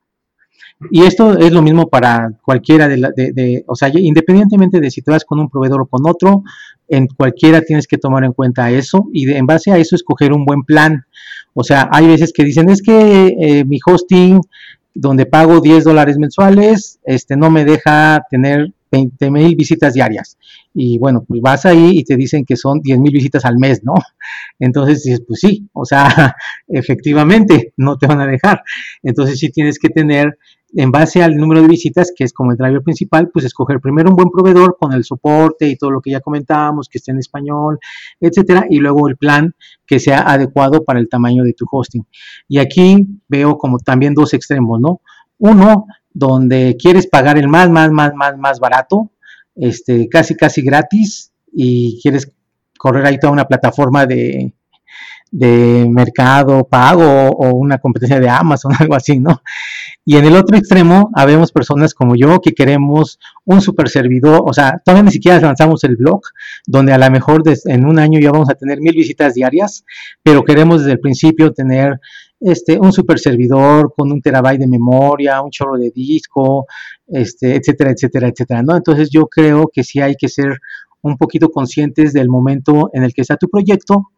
Y 0.92 1.04
esto 1.04 1.38
es 1.38 1.52
lo 1.52 1.62
mismo 1.62 1.88
para 1.88 2.32
cualquiera 2.44 2.88
de, 2.88 2.98
la, 2.98 3.12
de, 3.12 3.64
o 3.68 3.76
sea, 3.76 3.90
independientemente 3.94 4.80
de 4.80 4.92
si 4.92 5.02
te 5.02 5.12
vas 5.12 5.24
con 5.24 5.40
un 5.40 5.50
proveedor 5.50 5.82
o 5.82 5.86
con 5.86 6.02
otro, 6.08 6.44
en 6.88 7.08
cualquiera 7.08 7.62
tienes 7.62 7.88
que 7.88 7.98
tomar 7.98 8.24
en 8.24 8.34
cuenta 8.34 8.70
eso 8.72 9.08
y 9.14 9.32
en 9.32 9.46
base 9.46 9.72
a 9.72 9.78
eso 9.78 9.96
escoger 9.96 10.34
un 10.34 10.46
buen 10.46 10.64
plan. 10.64 11.06
O 11.54 11.64
sea, 11.64 11.90
hay 11.92 12.08
veces 12.08 12.34
que 12.34 12.44
dicen, 12.44 12.70
es 12.70 12.82
que 12.82 13.36
eh, 13.40 13.66
mi 13.66 13.80
hosting, 13.86 14.42
donde 14.94 15.26
pago 15.26 15.62
10 15.62 15.84
dólares 15.84 16.18
mensuales, 16.18 17.00
este 17.04 17.36
no 17.36 17.50
me 17.50 17.66
deja 17.66 18.26
tener 18.30 18.74
20 18.94 19.32
mil 19.32 19.56
visitas 19.56 19.94
diarias. 19.94 20.38
Y 20.74 21.00
bueno, 21.00 21.26
pues 21.28 21.42
vas 21.42 21.66
ahí 21.66 21.98
y 21.98 22.04
te 22.04 22.16
dicen 22.16 22.46
que 22.46 22.56
son 22.56 22.80
10 22.80 23.00
mil 23.00 23.12
visitas 23.12 23.44
al 23.46 23.58
mes, 23.58 23.84
¿no? 23.84 23.96
Entonces 24.60 25.04
dices, 25.04 25.24
pues 25.28 25.40
sí, 25.40 25.68
o 25.74 25.84
sea, 25.84 26.36
efectivamente, 26.68 27.74
no 27.78 27.98
te 27.98 28.06
van 28.06 28.22
a 28.22 28.28
dejar. 28.28 28.62
Entonces 29.02 29.40
sí 29.40 29.50
tienes 29.50 29.80
que 29.80 29.90
tener 29.90 30.38
en 30.76 30.92
base 30.92 31.22
al 31.22 31.36
número 31.36 31.62
de 31.62 31.68
visitas, 31.68 32.12
que 32.16 32.24
es 32.24 32.34
como 32.34 32.52
el 32.52 32.58
driver 32.58 32.82
principal, 32.82 33.30
pues 33.32 33.46
escoger 33.46 33.80
primero 33.80 34.10
un 34.10 34.16
buen 34.16 34.30
proveedor 34.30 34.78
con 34.80 34.94
el 34.94 35.04
soporte 35.04 35.68
y 35.68 35.76
todo 35.76 35.92
lo 35.92 36.02
que 36.02 36.12
ya 36.12 36.20
comentábamos, 36.20 36.90
que 36.90 36.98
esté 36.98 37.12
en 37.12 37.20
español, 37.20 37.80
etcétera, 38.20 38.66
y 38.70 38.80
luego 38.80 39.08
el 39.08 39.18
plan 39.18 39.54
que 39.86 40.00
sea 40.00 40.20
adecuado 40.20 40.84
para 40.84 41.00
el 41.00 41.10
tamaño 41.10 41.44
de 41.44 41.54
tu 41.54 41.66
hosting. 41.70 42.06
Y 42.48 42.58
aquí 42.58 43.08
veo 43.28 43.58
como 43.58 43.78
también 43.78 44.14
dos 44.14 44.34
extremos, 44.34 44.80
¿no? 44.80 45.02
Uno, 45.38 45.86
donde 46.14 46.76
quieres 46.80 47.08
pagar 47.08 47.38
el 47.38 47.48
más, 47.48 47.70
más, 47.70 47.92
más, 47.92 48.14
más, 48.16 48.38
más 48.38 48.60
barato, 48.60 49.12
este, 49.56 50.08
casi, 50.10 50.36
casi 50.36 50.62
gratis 50.62 51.32
y 51.52 52.00
quieres 52.02 52.32
correr 52.78 53.06
ahí 53.06 53.20
toda 53.20 53.34
una 53.34 53.46
plataforma 53.46 54.06
de, 54.06 54.54
de 55.34 55.88
mercado 55.90 56.64
pago 56.64 57.30
o 57.30 57.56
una 57.56 57.80
competencia 57.80 58.20
de 58.20 58.30
Amazon, 58.30 58.72
algo 58.80 58.94
así, 58.94 59.20
¿no? 59.20 59.42
Y 60.06 60.18
en 60.18 60.26
el 60.26 60.36
otro 60.36 60.56
extremo, 60.56 61.10
habemos 61.16 61.52
personas 61.52 61.96
como 61.96 62.16
yo 62.16 62.40
que 62.40 62.52
queremos 62.52 63.20
un 63.44 63.60
super 63.60 63.90
servidor, 63.90 64.44
o 64.46 64.54
sea, 64.54 64.80
todavía 64.86 65.04
ni 65.04 65.12
siquiera 65.12 65.40
lanzamos 65.40 65.84
el 65.86 65.96
blog, 65.96 66.22
donde 66.68 66.94
a 66.94 67.00
lo 67.00 67.10
mejor 67.10 67.42
en 67.66 67.86
un 67.86 67.98
año 67.98 68.20
ya 68.20 68.32
vamos 68.32 68.50
a 68.52 68.54
tener 68.54 68.80
mil 68.80 68.94
visitas 68.94 69.34
diarias, 69.34 69.84
pero 70.22 70.44
queremos 70.44 70.82
desde 70.82 70.92
el 70.92 71.00
principio 71.00 71.52
tener 71.52 72.00
este, 72.40 72.78
un 72.80 72.94
super 72.94 73.18
servidor 73.18 73.92
con 73.98 74.12
un 74.12 74.22
terabyte 74.22 74.60
de 74.60 74.68
memoria, 74.68 75.42
un 75.42 75.50
chorro 75.50 75.78
de 75.78 75.90
disco, 75.90 76.68
este, 77.08 77.56
etcétera, 77.56 77.92
etcétera, 77.92 78.28
etcétera, 78.28 78.62
¿no? 78.62 78.76
Entonces 78.76 79.10
yo 79.10 79.26
creo 79.26 79.68
que 79.74 79.84
sí 79.84 80.00
hay 80.00 80.16
que 80.16 80.28
ser 80.28 80.60
un 81.02 81.18
poquito 81.18 81.50
conscientes 81.50 82.14
del 82.14 82.30
momento 82.30 82.92
en 82.94 83.04
el 83.04 83.14
que 83.14 83.22
está 83.22 83.36
tu 83.36 83.50
proyecto 83.50 84.12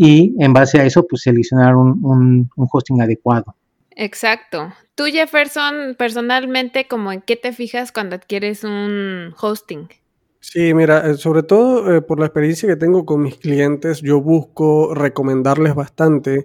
y 0.00 0.32
en 0.38 0.52
base 0.52 0.80
a 0.80 0.84
eso, 0.84 1.04
pues 1.08 1.22
seleccionar 1.22 1.74
un, 1.74 2.48
hosting 2.56 3.02
adecuado. 3.02 3.56
Exacto. 3.96 4.72
Tú, 4.94 5.06
Jefferson, 5.06 5.96
personalmente, 5.98 6.86
¿como 6.86 7.10
en 7.10 7.20
qué 7.20 7.34
te 7.34 7.52
fijas 7.52 7.90
cuando 7.90 8.14
adquieres 8.14 8.62
un 8.62 9.34
hosting? 9.40 9.88
Sí, 10.40 10.72
mira, 10.72 11.04
eh, 11.10 11.14
sobre 11.16 11.42
todo 11.42 11.92
eh, 11.96 12.00
por 12.00 12.20
la 12.20 12.26
experiencia 12.26 12.68
que 12.68 12.76
tengo 12.76 13.04
con 13.04 13.20
mis 13.22 13.36
clientes, 13.38 14.00
yo 14.02 14.20
busco 14.20 14.94
recomendarles 14.94 15.74
bastante 15.74 16.44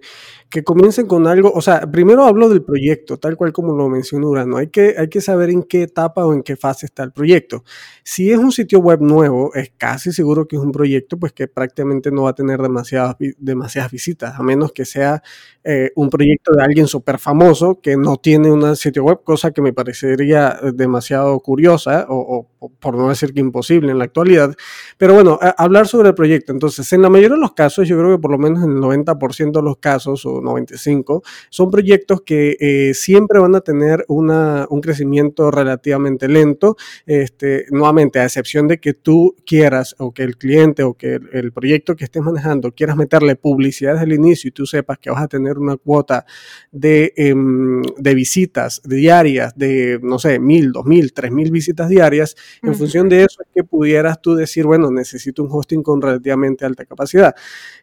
que 0.50 0.64
comiencen 0.64 1.08
con 1.08 1.26
algo, 1.28 1.52
o 1.54 1.62
sea, 1.62 1.90
primero 1.92 2.26
hablo 2.26 2.48
del 2.50 2.64
proyecto, 2.64 3.18
tal 3.18 3.36
cual 3.38 3.54
como 3.54 3.74
lo 3.76 3.90
mencionó 3.90 4.30
Urano, 4.30 4.58
hay 4.58 4.68
que, 4.68 4.96
hay 4.98 5.10
que 5.10 5.22
saber 5.22 5.50
en 5.52 5.64
qué 5.64 5.84
etapa 5.84 6.26
o 6.26 6.34
en 6.34 6.44
qué 6.44 6.56
fase 6.56 6.86
está 6.88 7.04
el 7.04 7.12
proyecto. 7.12 7.64
Si 8.04 8.32
es 8.32 8.38
un 8.38 8.52
sitio 8.52 8.80
web 8.80 9.00
nuevo, 9.02 9.52
es 9.56 9.72
casi 9.78 10.12
seguro 10.12 10.48
que 10.48 10.56
es 10.58 10.62
un 10.62 10.72
proyecto 10.72 11.18
pues 11.18 11.34
que 11.34 11.48
prácticamente 11.48 12.12
no 12.12 12.24
va 12.24 12.32
a 12.32 12.36
tener 12.36 12.62
demasiadas, 12.62 13.16
demasiadas 13.40 13.92
visitas, 13.92 14.40
a 14.40 14.44
menos 14.44 14.72
que 14.74 14.86
sea 14.86 15.24
eh, 15.64 15.92
un 15.96 16.10
proyecto 16.10 16.54
de 16.54 16.64
alguien 16.64 16.88
súper 16.88 17.18
famoso 17.20 17.80
que 17.82 17.96
no 17.98 18.18
tiene 18.18 18.52
un 18.52 18.76
sitio 18.76 19.04
web, 19.04 19.22
cosa 19.24 19.52
que 19.52 19.62
me 19.62 19.74
parecería 19.74 20.60
demasiado 20.74 21.40
curiosa 21.40 22.06
o, 22.10 22.48
por 22.80 22.96
no 22.96 23.10
decir 23.10 23.34
que 23.34 23.40
imposible 23.40 23.93
en 23.94 24.00
la 24.00 24.06
actualidad. 24.06 24.54
Pero 24.98 25.14
bueno, 25.14 25.40
hablar 25.58 25.88
sobre 25.88 26.10
el 26.10 26.16
proyecto. 26.16 26.52
Entonces, 26.52 26.92
en 26.94 27.02
la 27.02 27.10
mayoría 27.10 27.36
de 27.36 27.42
los 27.42 27.54
casos, 27.54 27.88
yo 27.88 27.98
creo 27.98 28.16
que 28.16 28.22
por 28.22 28.32
lo 28.32 28.38
menos 28.38 28.64
en 28.64 28.72
el 28.72 28.78
90% 28.78 29.52
de 29.52 29.62
los 29.62 29.78
casos, 29.78 30.26
o 30.26 30.42
95, 30.42 31.24
son 31.50 31.72
proyectos 31.72 32.22
que 32.22 32.58
eh, 32.60 32.94
siempre 32.94 33.40
van 33.40 33.56
a 33.56 33.62
tener 33.62 34.06
una, 34.08 34.68
un 34.70 34.82
crecimiento 34.82 35.52
relativamente 35.52 36.28
lento, 36.28 36.76
este, 37.06 37.66
nuevamente, 37.72 38.20
a 38.20 38.26
excepción 38.26 38.68
de 38.68 38.80
que 38.80 38.94
tú 38.94 39.36
quieras 39.46 39.96
o 40.00 40.14
que 40.14 40.24
el 40.24 40.38
cliente 40.38 40.84
o 40.84 40.94
que 40.96 41.20
el, 41.32 41.52
proyecto 41.54 41.96
que 41.96 42.06
estés 42.06 42.24
manejando 42.24 42.72
quieras 42.72 42.96
meterle 42.96 43.36
publicidad 43.36 43.94
desde 43.94 44.06
el 44.06 44.14
inicio 44.14 44.48
y 44.48 44.52
tú 44.52 44.66
sepas 44.66 44.98
que 44.98 45.12
vas 45.12 45.22
a 45.22 45.28
tener 45.28 45.58
una 45.58 45.78
cuota 45.78 46.26
de, 46.72 47.14
em, 47.16 47.82
de 47.98 48.16
visitas 48.16 48.82
diarias 48.84 49.54
de, 49.56 50.00
no 50.02 50.20
sé, 50.20 50.40
mil, 50.40 50.72
dos 50.72 50.86
mil, 50.86 51.14
tres 51.14 51.32
mil 51.32 51.52
visitas 51.52 51.90
diarias, 51.90 52.36
en 52.62 52.76
función 52.76 53.10
de 53.10 53.24
eso 53.24 53.42
es 53.42 53.48
que 53.54 53.64
pudieras 53.74 54.22
tú 54.22 54.36
decir, 54.36 54.68
bueno, 54.68 54.92
necesito 54.92 55.42
un 55.42 55.50
hosting 55.52 55.82
con 55.82 56.00
relativamente 56.00 56.64
alta 56.64 56.86
capacidad. 56.86 57.34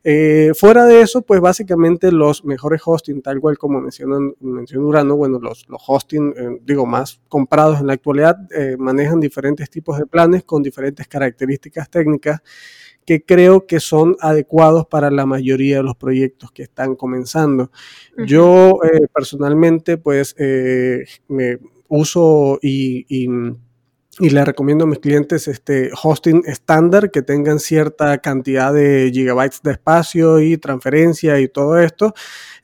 Eh, 0.05 0.53
fuera 0.57 0.87
de 0.87 1.01
eso, 1.01 1.23
pues 1.23 1.41
básicamente 1.41 2.13
los 2.13 2.45
mejores 2.45 2.81
hosting, 2.85 3.21
tal 3.23 3.41
cual 3.41 3.59
como 3.59 3.81
mencionan, 3.81 4.33
mencionó 4.39 4.87
Urano, 4.87 5.17
bueno, 5.17 5.41
los, 5.41 5.69
los 5.69 5.83
hosting, 5.85 6.33
eh, 6.37 6.61
digo, 6.65 6.87
más 6.87 7.21
comprados 7.27 7.81
en 7.81 7.89
la 7.89 7.95
actualidad, 7.95 8.37
eh, 8.57 8.77
manejan 8.79 9.19
diferentes 9.19 9.69
tipos 9.69 9.99
de 9.99 10.07
planes 10.07 10.45
con 10.45 10.63
diferentes 10.63 11.09
características 11.09 11.91
técnicas 11.91 12.41
que 13.05 13.25
creo 13.25 13.67
que 13.67 13.81
son 13.81 14.17
adecuados 14.21 14.87
para 14.87 15.11
la 15.11 15.27
mayoría 15.27 15.79
de 15.79 15.83
los 15.83 15.97
proyectos 15.97 16.53
que 16.53 16.63
están 16.63 16.95
comenzando. 16.95 17.73
Yo 18.29 18.79
eh, 18.85 19.09
personalmente, 19.13 19.99
pues, 19.99 20.37
me 21.27 21.59
uso 21.89 22.61
y, 22.63 23.07
y 23.09 23.29
y 24.19 24.31
le 24.31 24.45
recomiendo 24.45 24.85
a 24.85 24.87
mis 24.87 24.99
clientes 24.99 25.47
este 25.47 25.91
hosting 26.03 26.43
estándar 26.47 27.11
que 27.11 27.23
tengan 27.23 27.61
cierta 27.61 28.19
cantidad 28.19 28.73
de 28.73 29.11
gigabytes 29.13 29.63
de 29.63 29.73
espacio 29.73 30.41
y 30.41 30.59
transferencia 30.59 31.39
y 31.41 31.49
todo 31.49 31.79
esto, 31.79 32.13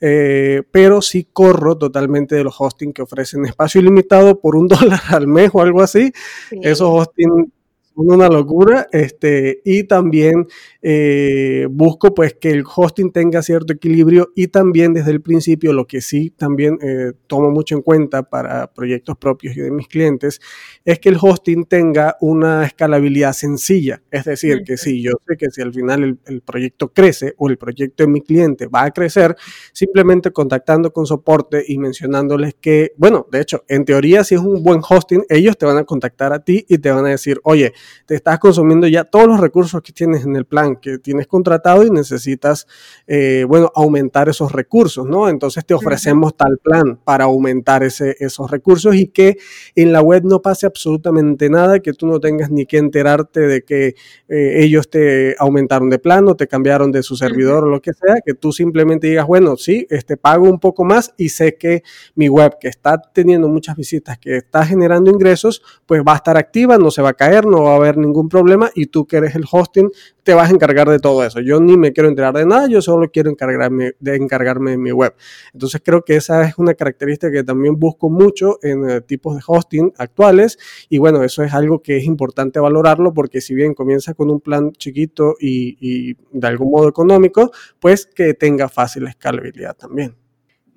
eh, 0.01 0.63
pero 0.73 1.01
sí 1.01 1.29
corro 1.33 1.79
totalmente 1.79 2.35
de 2.35 2.45
los 2.45 2.57
hosting 2.59 2.93
que 2.93 3.03
ofrecen 3.03 3.47
espacio 3.47 3.81
ilimitado 3.81 4.41
por 4.41 4.57
un 4.57 4.67
dólar 4.69 5.01
al 5.09 5.29
mes 5.29 5.51
o 5.53 5.63
algo 5.63 5.83
así. 5.83 6.13
Esos 6.51 6.89
hosting 6.91 7.53
una 7.97 8.29
locura. 8.29 8.87
Este, 8.93 9.61
y 9.65 9.85
también 9.85 10.47
eh, 10.83 11.67
busco 11.71 12.15
pues 12.15 12.35
que 12.35 12.51
el 12.51 12.65
hosting 12.65 13.11
tenga 13.13 13.43
cierto 13.43 13.73
equilibrio 13.73 14.33
y 14.37 14.49
también 14.49 14.95
desde 14.95 15.11
el 15.11 15.21
principio 15.23 15.73
lo 15.73 15.87
que 15.87 16.01
sí 16.01 16.31
también 16.31 16.79
eh, 16.83 17.13
tomo 17.27 17.51
mucho 17.51 17.75
en 17.75 17.83
cuenta 17.83 18.23
para 18.23 18.73
proyectos 18.73 19.17
propios 19.17 19.57
y 19.57 19.61
de 19.61 19.71
mis 19.71 19.89
clientes 19.89 20.41
es 20.85 20.99
que 20.99 21.09
el 21.09 21.17
hosting 21.21 21.65
tenga 21.65 22.17
una 22.21 22.65
escalabilidad 22.65 23.33
sencilla. 23.33 24.03
Es 24.11 24.25
decir, 24.25 24.63
que 24.65 24.77
si 24.77 25.03
yo 25.03 25.13
sé 25.27 25.37
que 25.37 25.51
si 25.51 25.63
al 25.63 25.73
final 25.73 26.03
el, 26.05 26.19
el 26.27 26.43
proyecto 26.43 26.93
crece 26.93 27.35
o 27.39 27.49
el 27.49 27.59
proyecto 27.59 28.05
de 28.05 28.09
mi 28.09 28.21
cliente 28.21 28.67
va 28.67 28.85
a 28.85 28.91
crecer, 28.91 29.37
simplemente 29.73 30.31
contactando 30.31 30.93
con 30.93 31.07
soporte 31.07 31.65
y 31.67 31.79
mencionándoles 31.79 32.55
que, 32.61 32.93
bueno, 32.97 33.27
de 33.31 33.41
hecho, 33.41 33.65
en 33.69 33.85
teoría 33.85 34.25
si 34.25 34.35
es 34.35 34.41
un 34.41 34.63
buen 34.63 34.81
hosting, 34.89 35.25
ellos 35.29 35.57
te 35.59 35.67
van 35.67 35.79
a 35.79 35.85
contactar 35.85 36.33
a 36.33 36.45
ti 36.45 36.65
y 36.69 36.79
te 36.79 36.91
van 36.91 37.07
a 37.07 37.11
decir, 37.11 37.41
oye, 37.45 37.73
te 38.07 38.15
estás 38.15 38.39
consumiendo 38.39 38.87
ya 38.87 39.05
todos 39.05 39.27
los 39.27 39.41
recursos 39.41 39.83
que 39.83 39.93
tienes 39.93 40.25
en 40.25 40.37
el 40.37 40.45
plan 40.45 40.77
que 40.77 40.99
tienes 40.99 41.27
contratado 41.27 41.85
y 41.85 41.91
necesitas, 41.91 42.67
eh, 43.07 43.45
bueno, 43.49 43.71
aumentar 43.75 44.29
esos 44.29 44.53
recursos, 44.53 45.07
¿no? 45.07 45.29
Entonces 45.29 45.65
te 45.65 45.75
ofrecemos 45.75 46.37
tal 46.37 46.59
plan 46.59 46.99
para 47.05 47.25
aumentar 47.25 47.83
ese, 47.83 48.17
esos 48.19 48.51
recursos 48.51 48.95
y 48.95 49.09
que 49.09 49.37
en 49.75 49.93
la 49.93 50.03
web 50.03 50.23
no 50.25 50.43
pase 50.43 50.67
absolutamente 50.67 51.49
nada, 51.51 51.81
que 51.81 51.93
tú 51.93 52.07
no 52.07 52.21
tengas 52.21 52.51
ni 52.51 52.67
que 52.67 52.79
enterarte 52.79 53.41
de 53.41 53.63
que 53.63 53.95
eh, 54.29 54.65
ellos 54.65 54.91
te 54.91 55.37
aumentaron 55.39 55.91
de 55.91 55.99
plan 55.99 56.27
o 56.29 56.37
te 56.37 56.47
cambiaron 56.47 56.93
de 56.93 57.03
su 57.03 57.17
servidor 57.17 57.65
o 57.65 57.69
lo 57.69 57.81
que 57.81 57.93
sea, 57.93 58.17
que 58.25 58.35
tú 58.35 58.53
simplemente 58.53 59.07
digas, 59.07 59.27
bueno, 59.27 59.57
sí, 59.57 59.87
este, 59.91 60.17
pago 60.17 60.49
un 60.49 60.59
poco 60.61 60.85
más 60.85 61.15
y 61.17 61.29
sé 61.29 61.57
que 61.57 61.83
mi 62.15 62.29
web 62.29 62.57
que 62.61 62.69
está 62.69 63.01
teniendo 63.01 63.49
muchas 63.49 63.77
visitas, 63.77 64.19
que 64.19 64.37
está 64.37 64.65
generando 64.65 65.11
ingresos, 65.11 65.63
pues 65.87 66.03
va 66.07 66.13
a 66.13 66.17
estar 66.17 66.37
activa, 66.37 66.79
no 66.79 66.91
se 66.91 67.03
va 67.03 67.11
a 67.11 67.15
caer, 67.15 67.47
no 67.47 67.63
va 67.65 67.75
a 67.75 67.76
haber 67.77 67.97
ningún 67.97 68.29
problema 68.29 68.71
y 68.75 68.87
tú 68.87 69.07
que 69.07 69.19
eres 69.19 69.35
el 69.35 69.45
hosting 69.51 69.91
te 70.23 70.35
vas 70.35 70.51
a 70.51 70.53
encargar 70.53 70.89
de 70.89 70.99
todo 70.99 71.25
eso. 71.25 71.41
Yo 71.41 71.61
ni 71.61 71.77
me 71.77 71.93
quiero 71.93 72.09
enterar 72.09 72.35
de 72.35 72.45
nada, 72.47 72.69
yo 72.69 72.83
solo 72.83 73.11
quiero 73.11 73.31
encargarme 73.31 73.93
de 74.01 74.17
encargarme 74.17 74.73
de 74.73 74.79
mi 74.79 74.93
web. 74.93 75.15
Entonces 75.53 75.81
creo 75.85 76.03
que 76.03 76.17
esa 76.17 76.43
es 76.43 76.59
una 76.59 76.75
característica 76.75 77.31
que 77.31 77.45
también 77.45 77.79
busco 77.79 78.11
mucho 78.11 78.59
en 78.63 78.89
eh, 78.89 79.01
tipos 79.01 79.37
de 79.37 79.43
hosting 79.47 79.93
actuales 79.99 80.59
y 80.89 80.99
bueno, 80.99 81.23
eso 81.23 81.43
es 81.43 81.55
algo 81.55 81.83
que 81.83 81.97
es 81.97 82.05
importante 82.05 82.59
valorarlo 82.59 83.15
porque 83.15 83.41
si 83.41 83.55
bien 83.55 83.75
comienza 83.75 84.15
con 84.15 84.31
un 84.31 84.41
plan 84.41 84.73
chiquito 84.73 85.37
y, 85.39 85.77
y 85.81 86.17
de 86.33 86.47
algún 86.47 86.71
modo 86.71 86.89
económico, 86.89 87.53
pues 87.79 88.07
que 88.07 88.35
tenga 88.35 88.69
fácil 88.69 89.07
escalabilidad 89.07 89.77
también. 89.77 90.17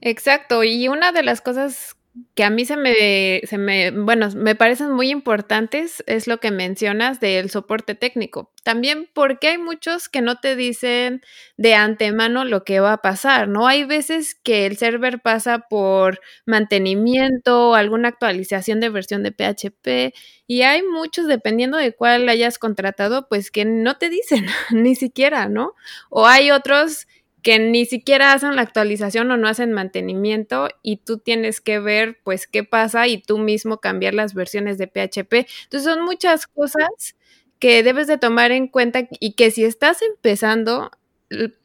Exacto, 0.02 0.64
y 0.64 0.88
una 0.88 1.12
de 1.12 1.24
las 1.24 1.42
cosas 1.42 1.96
que 2.36 2.44
a 2.44 2.50
mí 2.50 2.66
se 2.66 2.78
me, 2.78 3.42
se 3.46 3.58
me, 3.58 3.92
bueno, 3.92 4.30
me 4.36 4.56
parecen 4.56 4.92
muy 4.92 5.10
importantes 5.10 6.04
es 6.08 6.28
lo 6.28 6.40
que 6.40 6.52
mencionas 6.52 7.20
del 7.20 7.50
soporte 7.50 7.96
técnico. 7.96 8.52
También 8.64 9.10
porque 9.14 9.50
hay 9.50 9.58
muchos 9.58 10.10
que 10.10 10.22
no 10.22 10.40
te 10.40 10.56
dicen 10.56 11.22
de 11.58 11.76
antemano 11.76 12.46
lo 12.46 12.64
que 12.64 12.80
va 12.80 12.94
a 12.94 13.02
pasar, 13.02 13.48
¿no? 13.48 13.68
Hay 13.68 13.84
veces 13.84 14.36
que 14.36 14.66
el 14.66 14.78
server 14.78 15.22
pasa 15.22 15.66
por 15.70 16.20
mantenimiento, 16.46 17.76
alguna 17.76 18.10
actualización 18.10 18.80
de 18.80 18.90
versión 18.90 19.24
de 19.24 19.32
PHP 19.32 20.14
y 20.48 20.64
hay 20.64 20.82
muchos, 20.84 21.28
dependiendo 21.28 21.78
de 21.78 21.94
cuál 21.94 22.28
hayas 22.28 22.58
contratado, 22.58 23.28
pues 23.28 23.52
que 23.52 23.66
no 23.66 23.98
te 23.98 24.10
dicen 24.10 24.46
ni 24.72 24.96
siquiera, 24.96 25.48
¿no? 25.48 25.74
O 26.10 26.26
hay 26.26 26.52
otros 26.52 27.08
que 27.44 27.60
ni 27.60 27.86
siquiera 27.86 28.34
hacen 28.34 28.56
la 28.56 28.62
actualización 28.64 29.32
o 29.32 29.38
no 29.38 29.48
hacen 29.48 29.72
mantenimiento 29.74 30.70
y 30.84 30.98
tú 30.98 31.18
tienes 31.20 31.62
que 31.62 31.80
ver 31.80 32.20
pues 32.24 32.48
qué 32.48 32.64
pasa 32.64 33.08
y 33.08 33.22
tú 33.22 33.38
mismo 33.38 33.80
cambiar 33.80 34.14
las 34.14 34.34
versiones 34.34 34.78
de 34.78 34.88
PHP. 34.88 35.48
Entonces 35.64 35.84
son 35.84 36.04
muchas 36.04 36.48
cosas 36.48 37.16
que 37.60 37.84
debes 37.84 38.08
de 38.08 38.18
tomar 38.18 38.52
en 38.52 38.68
cuenta 38.68 39.08
y 39.20 39.34
que 39.34 39.52
si 39.52 39.64
estás 39.66 40.02
empezando 40.02 40.92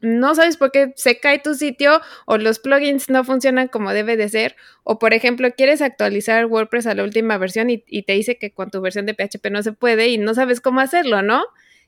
no 0.01 0.35
sabes 0.35 0.57
por 0.57 0.71
qué 0.71 0.93
se 0.95 1.19
cae 1.19 1.39
tu 1.39 1.55
sitio 1.55 1.99
o 2.27 2.37
los 2.37 2.59
plugins 2.59 3.09
no 3.09 3.23
funcionan 3.23 3.67
como 3.67 3.93
debe 3.93 4.15
de 4.15 4.29
ser 4.29 4.55
o 4.83 4.99
por 4.99 5.13
ejemplo 5.15 5.49
quieres 5.57 5.81
actualizar 5.81 6.45
WordPress 6.45 6.85
a 6.85 6.93
la 6.93 7.03
última 7.03 7.37
versión 7.39 7.71
y, 7.71 7.83
y 7.87 8.03
te 8.03 8.13
dice 8.13 8.37
que 8.37 8.51
con 8.53 8.69
tu 8.69 8.79
versión 8.81 9.07
de 9.07 9.15
PHP 9.15 9.49
no 9.51 9.63
se 9.63 9.71
puede 9.73 10.09
y 10.09 10.19
no 10.19 10.35
sabes 10.35 10.61
cómo 10.61 10.81
hacerlo, 10.81 11.23
¿no? 11.23 11.43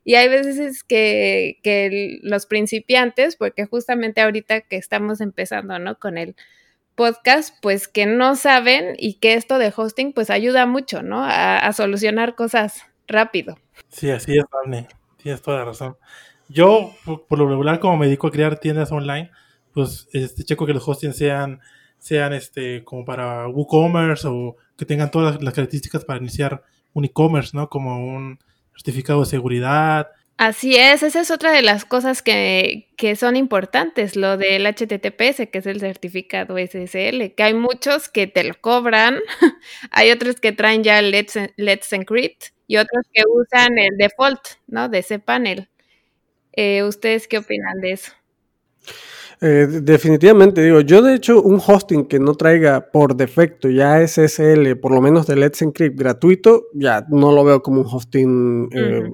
Y 0.08 0.16
hay 0.16 0.30
veces 0.30 0.86
que, 0.86 1.60
que 1.64 2.20
los 2.22 2.46
principiantes, 2.46 3.36
porque 3.36 3.66
justamente 3.66 4.22
ahorita 4.22 4.62
que 4.62 4.78
estamos 4.78 5.20
empezando, 5.20 5.80
¿no? 5.80 6.00
Con 6.00 6.18
el 6.18 6.38
podcast, 6.96 7.54
pues 7.62 7.90
que 7.90 8.06
no 8.06 8.38
saben 8.38 8.96
y 8.98 9.16
que 9.16 9.34
esto 9.34 9.58
de 9.60 9.74
hosting 9.76 10.14
pues 10.14 10.30
ayuda 10.30 10.66
mucho, 10.66 11.04
¿no? 11.04 11.26
A, 11.26 11.58
a 11.58 11.74
solucionar 11.74 12.36
cosas 12.36 12.84
rápido. 13.06 13.58
Sí, 13.90 14.10
así 14.10 14.38
es, 14.38 14.46
Dani. 14.64 14.88
Tienes 15.18 15.42
toda 15.42 15.58
la 15.58 15.66
razón. 15.66 15.98
Yo, 16.48 16.94
por, 17.04 17.38
lo 17.38 17.50
regular, 17.50 17.82
como 17.82 17.98
me 17.98 18.06
dedico 18.06 18.28
a 18.28 18.32
crear 18.32 18.62
tiendas 18.62 18.94
online, 18.94 19.30
pues 19.74 20.08
este, 20.14 20.46
checo 20.46 20.66
que 20.66 20.74
los 20.74 20.88
hostings 20.88 21.18
sean, 21.18 21.60
sean 21.98 22.32
este, 22.32 22.86
como 22.86 23.04
para 23.04 23.50
WooCommerce 23.50 24.26
o 24.30 24.56
que 24.78 24.86
tengan 24.86 25.12
todas 25.12 25.44
las, 25.44 25.54
características 25.54 26.06
para 26.06 26.22
iniciar 26.22 26.64
un 26.94 27.04
e-commerce, 27.04 27.52
¿no? 27.58 27.68
Como 27.68 28.00
un 28.00 28.40
certificado 28.78 29.22
de 29.22 29.26
seguridad. 29.26 30.12
Así 30.38 30.76
es, 30.76 31.02
esa 31.02 31.22
es 31.22 31.32
otra 31.32 31.52
de 31.52 31.64
las 31.64 31.84
cosas 31.84 32.22
que, 32.22 32.90
que 32.96 33.16
son 33.16 33.36
importantes, 33.36 34.16
lo 34.16 34.38
del 34.38 34.68
HTTPS, 34.68 35.50
que 35.52 35.58
es 35.58 35.66
el 35.66 35.80
certificado 35.80 36.58
SSL, 36.60 37.34
que 37.34 37.44
hay 37.44 37.56
muchos 37.56 38.08
que 38.08 38.28
te 38.28 38.44
lo 38.44 38.54
cobran, 38.62 39.18
hay 39.92 40.12
otros 40.12 40.40
que 40.40 40.52
traen 40.52 40.84
ya 40.84 41.02
Let's, 41.02 41.40
Let's 41.56 41.92
Encrypt 41.92 42.50
y 42.68 42.78
otros 42.78 43.04
que 43.12 43.24
usan 43.28 43.80
el 43.80 43.98
default, 43.98 44.42
¿no? 44.68 44.90
De 44.90 45.00
ese 45.00 45.18
panel. 45.18 45.70
Eh, 46.54 46.84
¿Ustedes 46.84 47.28
qué 47.28 47.40
opinan 47.40 47.82
de 47.82 47.94
eso? 47.94 48.12
Eh, 49.40 49.68
definitivamente, 49.84 50.64
digo, 50.64 50.82
yo 50.82 51.04
de 51.04 51.14
hecho 51.14 51.42
un 51.44 51.62
hosting 51.66 52.06
que 52.06 52.20
no 52.20 52.34
traiga 52.34 52.90
por 52.92 53.16
defecto 53.16 53.70
ya 53.70 54.02
SSL, 54.02 54.76
por 54.78 54.92
lo 54.92 55.00
menos 55.00 55.28
de 55.28 55.36
Let's 55.36 55.62
Encrypt 55.62 55.98
gratuito, 55.98 56.68
ya 56.74 57.06
no 57.10 57.32
lo 57.32 57.44
veo 57.44 57.62
como 57.62 57.82
un 57.82 57.88
hosting 57.88 58.70
eh, 58.72 59.12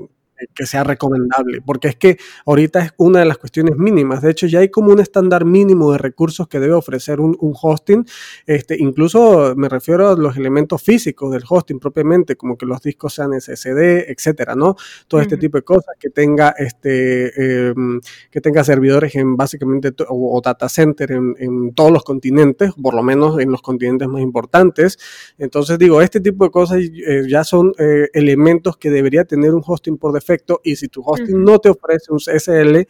que 0.54 0.66
sea 0.66 0.84
recomendable, 0.84 1.62
porque 1.66 1.90
es 1.90 1.96
que 1.96 2.18
ahorita 2.46 2.80
es 2.80 2.94
una 2.98 3.20
de 3.20 3.26
las 3.26 3.38
cuestiones 3.38 3.78
mínimas. 3.78 4.22
De 4.22 4.32
hecho, 4.32 4.48
ya 4.48 4.60
hay 4.60 4.70
como 4.70 4.92
un 4.92 5.00
estándar 5.00 5.46
mínimo 5.46 5.92
de 5.92 5.98
recursos 5.98 6.48
que 6.48 6.60
debe 6.60 6.74
ofrecer 6.74 7.20
un, 7.20 7.38
hosting. 7.40 8.06
Este, 8.46 8.76
incluso 8.80 9.54
me 9.56 9.70
refiero 9.70 10.10
a 10.10 10.16
los 10.16 10.38
elementos 10.38 10.82
físicos 10.82 11.32
del 11.32 11.44
hosting 11.48 11.80
propiamente, 11.80 12.36
como 12.36 12.58
que 12.58 12.66
los 12.66 12.82
discos 12.82 13.14
sean 13.14 13.40
SSD, 13.40 14.10
etcétera, 14.12 14.56
¿no? 14.56 14.76
Todo 15.08 15.22
este 15.22 15.38
tipo 15.38 15.58
de 15.58 15.64
cosas, 15.64 15.96
que 16.00 16.10
tenga, 16.10 16.56
este, 16.58 17.70
em, 17.70 18.00
que 18.32 18.42
tenga 18.42 18.64
servidores 18.64 19.16
en 19.16 19.38
básicamente 19.38 19.94
o, 20.10 20.42
data 20.44 20.68
center 20.68 21.12
en, 21.12 21.74
todos 21.74 21.92
los 21.92 22.04
continentes, 22.04 22.72
por 22.82 22.94
lo 22.94 23.04
menos 23.04 23.40
en 23.40 23.52
los 23.52 23.62
continentes 23.62 24.08
más 24.08 24.22
importantes. 24.22 24.98
Entonces, 25.38 25.78
digo, 25.78 26.02
este 26.02 26.20
tipo 26.20 26.46
de 26.46 26.52
cosas 26.52 26.80
eh, 26.80 27.24
ya 27.30 27.44
son 27.44 27.74
eh, 27.78 28.10
elementos 28.14 28.78
que 28.78 28.90
debería 28.90 29.26
tener 29.26 29.54
un 29.54 29.64
hosting 29.66 29.98
por 29.98 30.12
defecto 30.14 30.33
y 30.64 30.76
si 30.76 30.88
tu 30.88 31.02
hosting 31.04 31.44
no 31.44 31.60
te 31.60 31.70
ofrece 31.70 32.12
un 32.12 32.20
SSL, 32.20 32.88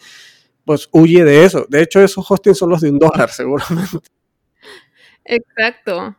pues 0.66 0.90
huye 0.92 1.24
de 1.24 1.46
eso. 1.46 1.66
De 1.70 1.82
hecho, 1.82 2.02
esos 2.02 2.30
hostings 2.30 2.58
son 2.58 2.70
los 2.70 2.82
de 2.82 2.90
un 2.90 3.00
dólar, 3.00 3.30
seguramente. 3.32 4.08
Exacto. 5.26 6.16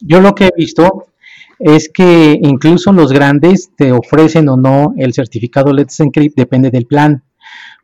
Yo 0.00 0.20
lo 0.20 0.34
que 0.34 0.46
he 0.46 0.52
visto 0.56 1.08
es 1.58 1.88
que 1.88 2.38
incluso 2.42 2.92
los 2.92 3.12
grandes 3.12 3.70
te 3.76 3.92
ofrecen 3.92 4.48
o 4.48 4.56
no 4.56 4.92
el 4.96 5.14
certificado 5.14 5.72
Let's 5.72 6.00
Encrypt, 6.00 6.36
depende 6.36 6.70
del 6.70 6.86
plan. 6.86 7.22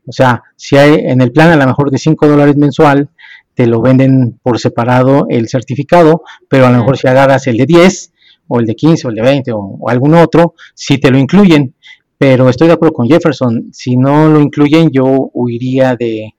O 0.07 0.12
sea, 0.12 0.42
si 0.57 0.76
hay 0.76 0.95
en 0.95 1.21
el 1.21 1.33
plan 1.33 1.50
a 1.50 1.57
lo 1.57 1.66
mejor 1.66 1.90
de 1.90 1.99
5 1.99 2.26
dólares 2.26 2.57
mensual, 2.57 3.11
te 3.54 3.66
lo 3.66 3.80
venden 3.80 4.38
por 4.42 4.59
separado 4.59 5.26
el 5.28 5.49
certificado, 5.49 6.23
pero 6.49 6.66
a 6.66 6.71
lo 6.71 6.78
mejor 6.78 6.99
si 6.99 7.07
agarras 7.09 7.47
el 7.47 7.57
de 7.59 7.66
10 7.66 8.12
o 8.49 8.59
el 8.59 8.66
de 8.66 8.75
15 8.75 9.07
o 9.07 9.11
el 9.11 9.16
de 9.16 9.23
20 9.23 9.52
o, 9.52 9.59
o 9.59 9.88
algún 9.88 10.14
otro, 10.14 10.54
sí 10.75 10.99
te 10.99 11.11
lo 11.11 11.19
incluyen 11.19 11.75
pero 12.21 12.50
estoy 12.50 12.67
de 12.67 12.75
acuerdo 12.75 12.93
con 12.93 13.09
Jefferson, 13.09 13.73
si 13.73 13.97
no 13.97 14.29
lo 14.29 14.43
incluyen 14.43 14.91
yo 14.91 15.31
huiría 15.33 15.97
de, 15.97 16.35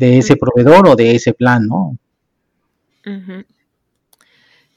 ese 0.00 0.34
proveedor 0.36 0.88
o 0.88 0.96
de 0.96 1.14
ese 1.14 1.34
plan, 1.34 1.66
¿no? 1.66 1.98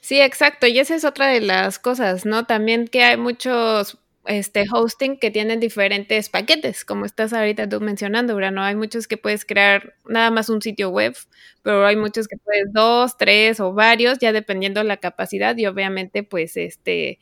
Sí, 0.00 0.20
exacto, 0.20 0.66
y 0.66 0.78
esa 0.78 0.94
es 0.96 1.06
otra 1.06 1.28
de 1.28 1.40
las 1.40 1.78
cosas, 1.78 2.26
¿no? 2.26 2.44
También 2.44 2.88
que 2.88 3.02
hay 3.02 3.16
muchos 3.16 3.96
este 4.26 4.66
hosting 4.70 5.16
que 5.18 5.30
tienen 5.30 5.60
diferentes 5.60 6.28
paquetes, 6.28 6.84
como 6.84 7.06
estás 7.06 7.32
ahorita 7.32 7.66
tú 7.66 7.80
mencionando, 7.80 8.38
¿no? 8.50 8.62
Hay 8.62 8.76
muchos 8.76 9.08
que 9.08 9.16
puedes 9.16 9.46
crear 9.46 9.94
nada 10.06 10.30
más 10.30 10.50
un 10.50 10.60
sitio 10.60 10.90
web, 10.90 11.16
pero 11.62 11.86
hay 11.86 11.96
muchos 11.96 12.28
que 12.28 12.36
puedes 12.36 12.70
dos, 12.74 13.16
tres 13.16 13.60
o 13.60 13.72
varios, 13.72 14.18
ya 14.18 14.34
dependiendo 14.34 14.84
la 14.84 14.98
capacidad 14.98 15.56
y 15.56 15.64
obviamente 15.64 16.22
pues 16.22 16.58
este 16.58 17.18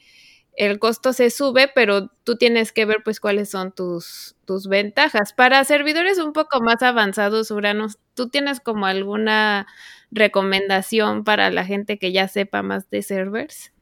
el 0.59 0.81
costo 0.81 1.13
se 1.13 1.31
sube, 1.31 1.71
pero 1.73 2.11
tú 2.25 2.37
tienes 2.37 2.73
que 2.73 2.85
ver 2.85 2.99
pues 3.05 3.21
cuáles 3.21 3.49
son 3.49 3.71
tus, 3.71 4.35
tus 4.45 4.67
ventajas. 4.67 5.33
Para 5.33 5.63
servidores 5.65 6.19
un 6.19 6.33
poco 6.33 6.61
más 6.61 6.83
avanzados, 6.83 7.53
Uranos, 7.53 7.99
¿tú 8.15 8.29
tienes 8.29 8.59
como 8.59 8.87
alguna 8.87 9.69
recomendación 10.11 11.23
para 11.23 11.51
la 11.51 11.65
gente 11.65 11.97
que 11.97 12.11
ya 12.11 12.27
sepa 12.27 12.63
más 12.63 12.91
de 12.91 13.03
servers? 13.03 13.73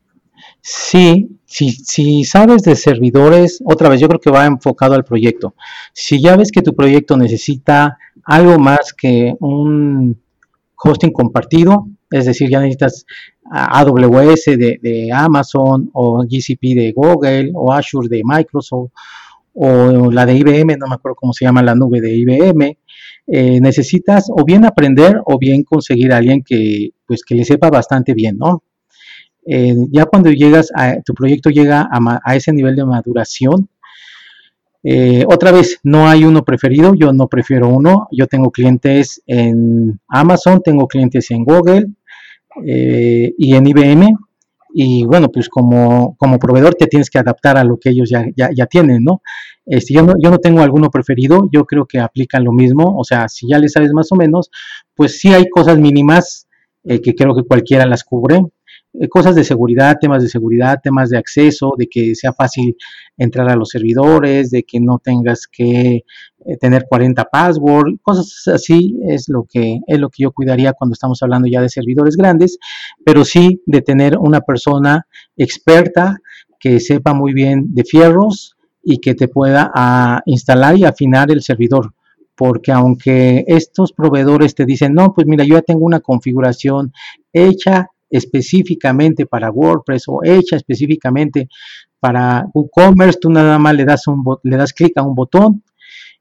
Sí, 0.61 1.39
si, 1.47 1.71
si 1.71 2.25
sabes 2.25 2.63
de 2.63 2.77
servidores, 2.77 3.63
otra 3.65 3.89
vez 3.89 3.99
yo 3.99 4.09
creo 4.09 4.21
que 4.21 4.31
va 4.31 4.45
enfocado 4.45 4.95
al 4.95 5.05
proyecto. 5.05 5.55
Si 5.95 6.21
ya 6.21 6.37
ves 6.37 6.53
que 6.53 6.61
tu 6.61 6.75
proyecto 6.75 7.17
necesita 7.17 7.97
algo 8.23 8.59
más 8.59 8.93
que 8.93 9.35
un 9.41 10.21
hosting 10.77 11.13
compartido, 11.13 11.87
es 12.11 12.27
decir, 12.27 12.51
ya 12.51 12.61
necesitas 12.61 13.07
AWS 13.51 14.45
de, 14.57 15.11
Amazon 15.13 15.91
o 15.93 16.25
GCP 16.25 16.75
de 16.75 16.93
Google 16.95 17.53
o 17.55 17.73
Azure 17.73 18.09
de 18.09 18.23
Microsoft 18.25 18.91
o 19.55 20.11
la 20.11 20.27
de 20.27 20.35
IBM, 20.35 20.77
no 20.79 20.87
me 20.87 20.97
acuerdo 20.97 21.17
cómo 21.17 21.33
se 21.33 21.45
llama 21.45 21.63
la 21.63 21.75
nube 21.75 22.01
de 22.01 22.15
IBM, 22.15 22.79
eh, 23.29 23.61
necesitas 23.61 24.27
o 24.29 24.45
bien 24.45 24.65
aprender 24.65 25.21
o 25.25 25.39
bien 25.39 25.65
conseguir 25.65 26.13
a 26.13 26.19
alguien 26.19 26.43
que, 26.45 26.91
pues, 27.07 27.23
que 27.25 27.35
le 27.35 27.45
sepa 27.45 27.71
bastante 27.71 28.15
bien, 28.15 28.37
¿no? 28.39 28.63
Eh, 29.47 29.75
ya 29.91 30.05
cuando 30.07 30.31
llegas 30.31 30.71
a, 30.75 31.01
tu 31.03 31.15
proyecto 31.15 31.51
llega 31.51 31.89
a, 31.91 32.37
ese 32.37 32.53
nivel 32.53 32.77
de 32.77 32.85
maduración, 32.85 33.69
eh, 34.85 35.25
otra 35.27 35.51
vez, 35.51 35.81
no 35.83 36.09
hay 36.09 36.25
uno 36.25 36.45
preferido, 36.45 36.95
yo 36.95 37.13
no 37.13 37.27
prefiero 37.27 37.69
uno, 37.69 38.09
yo 38.13 38.27
tengo 38.27 38.51
clientes 38.51 39.23
en 39.27 39.99
Amazon, 40.07 40.63
tengo 40.63 40.87
clientes 40.87 41.31
en 41.31 41.45
Google, 41.45 41.89
eh, 42.65 43.35
y 43.37 43.55
en 43.55 43.67
IBM. 43.67 44.09
Y 44.79 45.05
bueno, 45.07 45.31
pues 45.31 45.49
como, 45.49 46.17
como 46.19 46.39
proveedor 46.39 46.75
te 46.75 46.87
tienes 46.87 47.09
que 47.09 47.19
adaptar 47.19 47.57
a 47.57 47.65
lo 47.65 47.79
que 47.79 47.91
ellos 47.91 48.11
ya, 48.11 48.27
ya, 48.37 48.67
tienen, 48.67 49.05
¿no? 49.05 49.23
Este, 49.65 49.95
yo 49.95 50.03
¿no? 50.03 50.13
Yo 50.23 50.31
no 50.31 50.39
tengo 50.39 50.61
alguno 50.61 50.91
preferido, 50.91 51.49
yo 51.51 51.65
creo 51.65 51.87
que 51.87 51.99
aplican 51.99 52.45
lo 52.45 52.53
mismo, 52.53 52.95
o 52.95 53.03
sea, 53.03 53.27
si 53.29 53.49
ya 53.49 53.59
le 53.59 53.71
sabes 53.71 53.93
más 53.95 54.13
o 54.13 54.17
menos, 54.17 54.51
pues 54.95 55.19
sí 55.19 55.33
hay 55.33 55.49
cosas 55.49 55.79
mínimas 55.79 56.47
eh, 56.85 57.01
que 57.01 57.15
creo 57.15 57.35
que 57.35 57.43
cualquiera 57.45 57.87
las 57.87 58.05
cubre, 58.05 58.43
cosas 59.09 59.35
de 59.35 59.45
seguridad, 59.45 59.97
temas 60.01 60.23
de 60.23 60.29
seguridad, 60.29 60.81
temas 60.83 61.11
de 61.11 61.19
acceso, 61.19 61.73
de 61.77 61.87
que 61.87 62.15
sea 62.15 62.33
fácil 62.33 62.77
entrar 63.17 63.49
a 63.51 63.57
los 63.57 63.69
servidores, 63.69 64.51
de 64.51 64.63
que 64.63 64.81
no 64.81 64.99
tengas 64.99 65.47
que 65.47 66.05
eh, 66.45 66.57
tener 66.61 66.87
40 66.89 67.25
password, 67.25 67.97
cosas 68.03 68.43
así 68.55 68.99
es 69.09 69.29
lo 69.29 69.45
que 69.45 69.81
es 69.87 69.99
lo 69.99 70.09
que 70.09 70.23
yo 70.23 70.33
cuidaría 70.33 70.73
cuando 70.73 70.95
estamos 70.95 71.23
hablando 71.23 71.49
ya 71.49 71.61
de 71.61 71.69
servidores 71.69 72.17
grandes, 72.17 72.59
pero 73.05 73.25
sí 73.25 73.63
de 73.67 73.83
tener 73.83 74.19
una 74.19 74.41
persona 74.41 75.07
experta 75.37 76.19
que 76.59 76.81
sepa 76.81 77.15
muy 77.15 77.33
bien 77.33 77.75
de 77.75 77.85
fierros 77.85 78.57
y 78.83 78.99
que 78.99 79.15
te 79.15 79.29
pueda 79.29 79.71
ah, 79.75 80.21
instalar 80.27 80.77
y 80.77 80.85
afinar 80.85 81.31
el 81.31 81.43
servidor 81.43 81.93
porque 82.37 82.71
aunque 82.71 83.45
estos 83.47 83.93
proveedores 83.93 84.55
te 84.55 84.67
dicen, 84.67 84.93
no, 84.93 85.15
pues 85.15 85.27
mira, 85.27 85.45
yo 85.45 85.55
ya 85.55 85.63
tengo 85.63 85.87
una 85.87 86.01
configuración 86.01 86.93
hecha 87.33 87.89
específicamente 88.11 89.27
para 89.27 89.51
WordPress 89.51 90.05
o 90.09 90.21
hecha 90.25 90.57
específicamente 90.57 91.49
para 91.99 92.47
WooCommerce, 92.53 93.19
tú 93.21 93.31
nada 93.31 93.59
más 93.59 93.75
le 93.75 93.85
das 93.85 94.07
un 94.07 94.23
le 94.43 94.57
das 94.57 94.73
clic 94.73 94.97
a 94.97 95.03
un 95.03 95.15
botón 95.15 95.63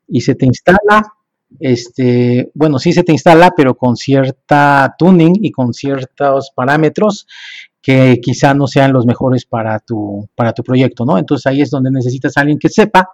y 0.08 0.22
se 0.22 0.36
te 0.36 0.46
instala. 0.46 1.14
Este, 1.60 2.52
bueno, 2.54 2.80
sí 2.80 2.92
se 2.92 3.04
te 3.04 3.12
instala, 3.12 3.52
pero 3.56 3.76
con 3.76 3.96
cierta 3.96 4.96
tuning 4.98 5.36
y 5.42 5.52
con 5.52 5.74
ciertos 5.74 6.52
parámetros 6.56 7.28
que 7.82 8.20
quizá 8.22 8.54
no 8.56 8.66
sean 8.66 8.92
los 8.92 9.06
mejores 9.06 9.46
para 9.46 9.80
tu, 9.80 10.28
para 10.34 10.54
tu 10.54 10.64
proyecto, 10.64 11.06
¿no? 11.06 11.20
Entonces 11.20 11.46
ahí 11.46 11.62
es 11.62 11.70
donde 11.70 11.92
necesitas 11.92 12.36
a 12.36 12.42
alguien 12.42 12.58
que 12.58 12.68
sepa 12.68 13.10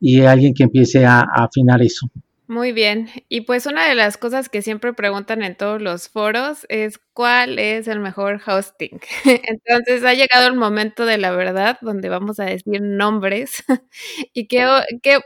y 0.00 0.22
alguien 0.22 0.52
que 0.54 0.64
empiece 0.64 1.06
a 1.06 1.20
afinar 1.20 1.80
eso. 1.82 2.10
Muy 2.48 2.72
bien. 2.72 3.10
Y 3.28 3.42
pues 3.42 3.66
una 3.66 3.86
de 3.86 3.94
las 3.94 4.16
cosas 4.16 4.48
que 4.48 4.62
siempre 4.62 4.94
preguntan 4.94 5.42
en 5.42 5.54
todos 5.54 5.82
los 5.82 6.08
foros 6.08 6.64
es 6.70 6.98
cuál 7.12 7.58
es 7.58 7.86
el 7.88 8.00
mejor 8.00 8.40
hosting. 8.44 8.98
Entonces 9.46 10.02
ha 10.02 10.14
llegado 10.14 10.46
el 10.46 10.54
momento 10.54 11.04
de 11.04 11.18
la 11.18 11.30
verdad 11.30 11.76
donde 11.82 12.08
vamos 12.08 12.40
a 12.40 12.44
decir 12.44 12.80
nombres 12.80 13.62
y 14.32 14.48
que, 14.48 14.66
que 15.02 15.18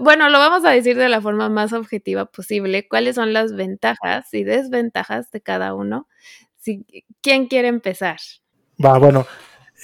bueno, 0.00 0.28
lo 0.28 0.40
vamos 0.40 0.64
a 0.64 0.70
decir 0.70 0.96
de 0.96 1.08
la 1.08 1.20
forma 1.20 1.48
más 1.48 1.72
objetiva 1.72 2.26
posible. 2.26 2.88
¿Cuáles 2.88 3.14
son 3.14 3.32
las 3.32 3.54
ventajas 3.54 4.34
y 4.34 4.42
desventajas 4.42 5.30
de 5.30 5.40
cada 5.40 5.72
uno? 5.72 6.08
Si, 6.56 6.84
¿Quién 7.22 7.46
quiere 7.46 7.68
empezar? 7.68 8.18
Va, 8.84 8.98
bueno, 8.98 9.24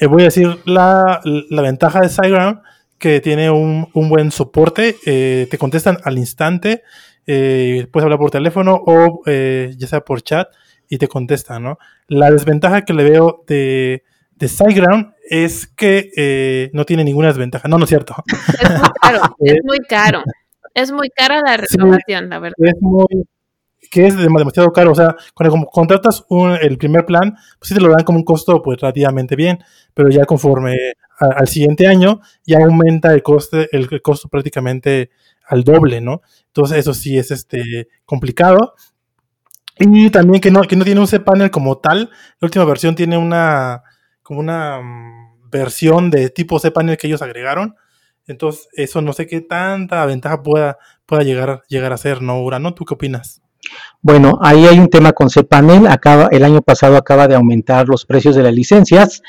eh, 0.00 0.06
voy 0.06 0.22
a 0.22 0.26
decir 0.26 0.58
la, 0.64 1.20
la 1.24 1.62
ventaja 1.62 2.00
de 2.00 2.08
SiteGround 2.08 2.60
que 3.02 3.20
tiene 3.20 3.50
un, 3.50 3.90
buen 3.92 4.30
soporte, 4.30 4.94
eh, 5.06 5.48
te 5.50 5.58
contestan 5.58 5.98
al 6.04 6.18
instante, 6.18 6.84
eh, 7.26 7.88
puedes 7.90 8.04
hablar 8.04 8.20
por 8.20 8.30
teléfono 8.30 8.80
o 8.86 9.22
eh, 9.26 9.74
ya 9.76 9.88
sea 9.88 10.02
por 10.02 10.22
chat 10.22 10.46
y 10.88 10.98
te 10.98 11.08
contestan, 11.08 11.64
¿no? 11.64 11.78
La 12.06 12.30
desventaja 12.30 12.82
que 12.82 12.94
le 12.94 13.02
veo 13.02 13.42
de, 13.48 14.04
de 14.36 14.48
SiteGround 14.48 15.14
es 15.28 15.66
que 15.66 16.12
eh, 16.16 16.70
no 16.74 16.84
tiene 16.84 17.02
ninguna 17.02 17.26
desventaja. 17.26 17.66
No, 17.66 17.76
no 17.76 17.86
es 17.86 17.88
cierto. 17.88 18.14
Es 18.60 18.70
muy 18.70 18.88
caro, 19.00 19.36
es 19.40 19.64
muy 19.64 19.78
caro. 19.80 20.22
Es 20.72 20.92
muy 20.92 21.10
cara 21.10 21.40
la 21.44 21.56
renovación, 21.56 22.28
la 22.28 22.38
verdad. 22.38 22.54
Es 22.58 22.80
muy, 22.80 23.26
que 23.92 24.06
es 24.06 24.16
demasiado 24.16 24.72
caro. 24.72 24.92
O 24.92 24.94
sea, 24.94 25.14
cuando 25.34 25.66
contratas 25.66 26.24
el 26.62 26.78
primer 26.78 27.04
plan, 27.04 27.36
pues 27.58 27.68
sí 27.68 27.74
te 27.74 27.80
lo 27.80 27.90
dan 27.90 28.04
como 28.04 28.18
un 28.18 28.24
costo 28.24 28.62
pues 28.62 28.80
relativamente 28.80 29.36
bien, 29.36 29.62
pero 29.92 30.08
ya 30.08 30.24
conforme 30.24 30.94
al 31.18 31.46
siguiente 31.46 31.86
año 31.86 32.22
ya 32.46 32.64
aumenta 32.64 33.12
el 33.12 33.22
coste, 33.22 33.68
el, 33.70 34.00
costo 34.00 34.28
prácticamente 34.28 35.10
al 35.46 35.62
doble, 35.62 36.00
¿no? 36.00 36.22
Entonces 36.46 36.78
eso 36.78 36.94
sí 36.94 37.18
es 37.18 37.30
este 37.30 37.88
complicado. 38.06 38.74
Y 39.78 40.08
también 40.08 40.40
que 40.40 40.50
no, 40.50 40.62
que 40.62 40.76
no 40.76 40.84
tiene 40.86 41.00
un 41.00 41.06
cPanel 41.06 41.50
como 41.50 41.76
tal. 41.76 42.08
La 42.40 42.46
última 42.46 42.64
versión 42.64 42.94
tiene 42.94 43.18
una 43.18 43.82
como 44.22 44.40
una 44.40 44.80
mm, 44.80 45.50
versión 45.50 46.10
de 46.10 46.30
tipo 46.30 46.58
cPanel 46.58 46.96
que 46.96 47.08
ellos 47.08 47.20
agregaron. 47.20 47.76
Entonces, 48.26 48.68
eso 48.72 49.02
no 49.02 49.12
sé 49.12 49.26
qué 49.26 49.42
tanta 49.42 50.06
ventaja 50.06 50.42
pueda, 50.42 50.78
pueda 51.04 51.24
llegar, 51.24 51.62
llegar 51.68 51.92
a 51.92 51.98
ser, 51.98 52.22
¿no, 52.22 52.40
Urano? 52.42 52.72
¿Tú 52.72 52.86
qué 52.86 52.94
opinas? 52.94 53.42
Bueno, 54.00 54.38
ahí 54.42 54.66
hay 54.66 54.78
un 54.78 54.88
tema 54.88 55.12
con 55.12 55.28
cPanel. 55.28 55.86
Acaba, 55.86 56.28
el 56.30 56.44
año 56.44 56.62
pasado 56.62 56.96
acaba 56.96 57.28
de 57.28 57.36
aumentar 57.36 57.88
los 57.88 58.04
precios 58.04 58.34
de 58.34 58.42
las 58.42 58.52
licencias 58.52 59.22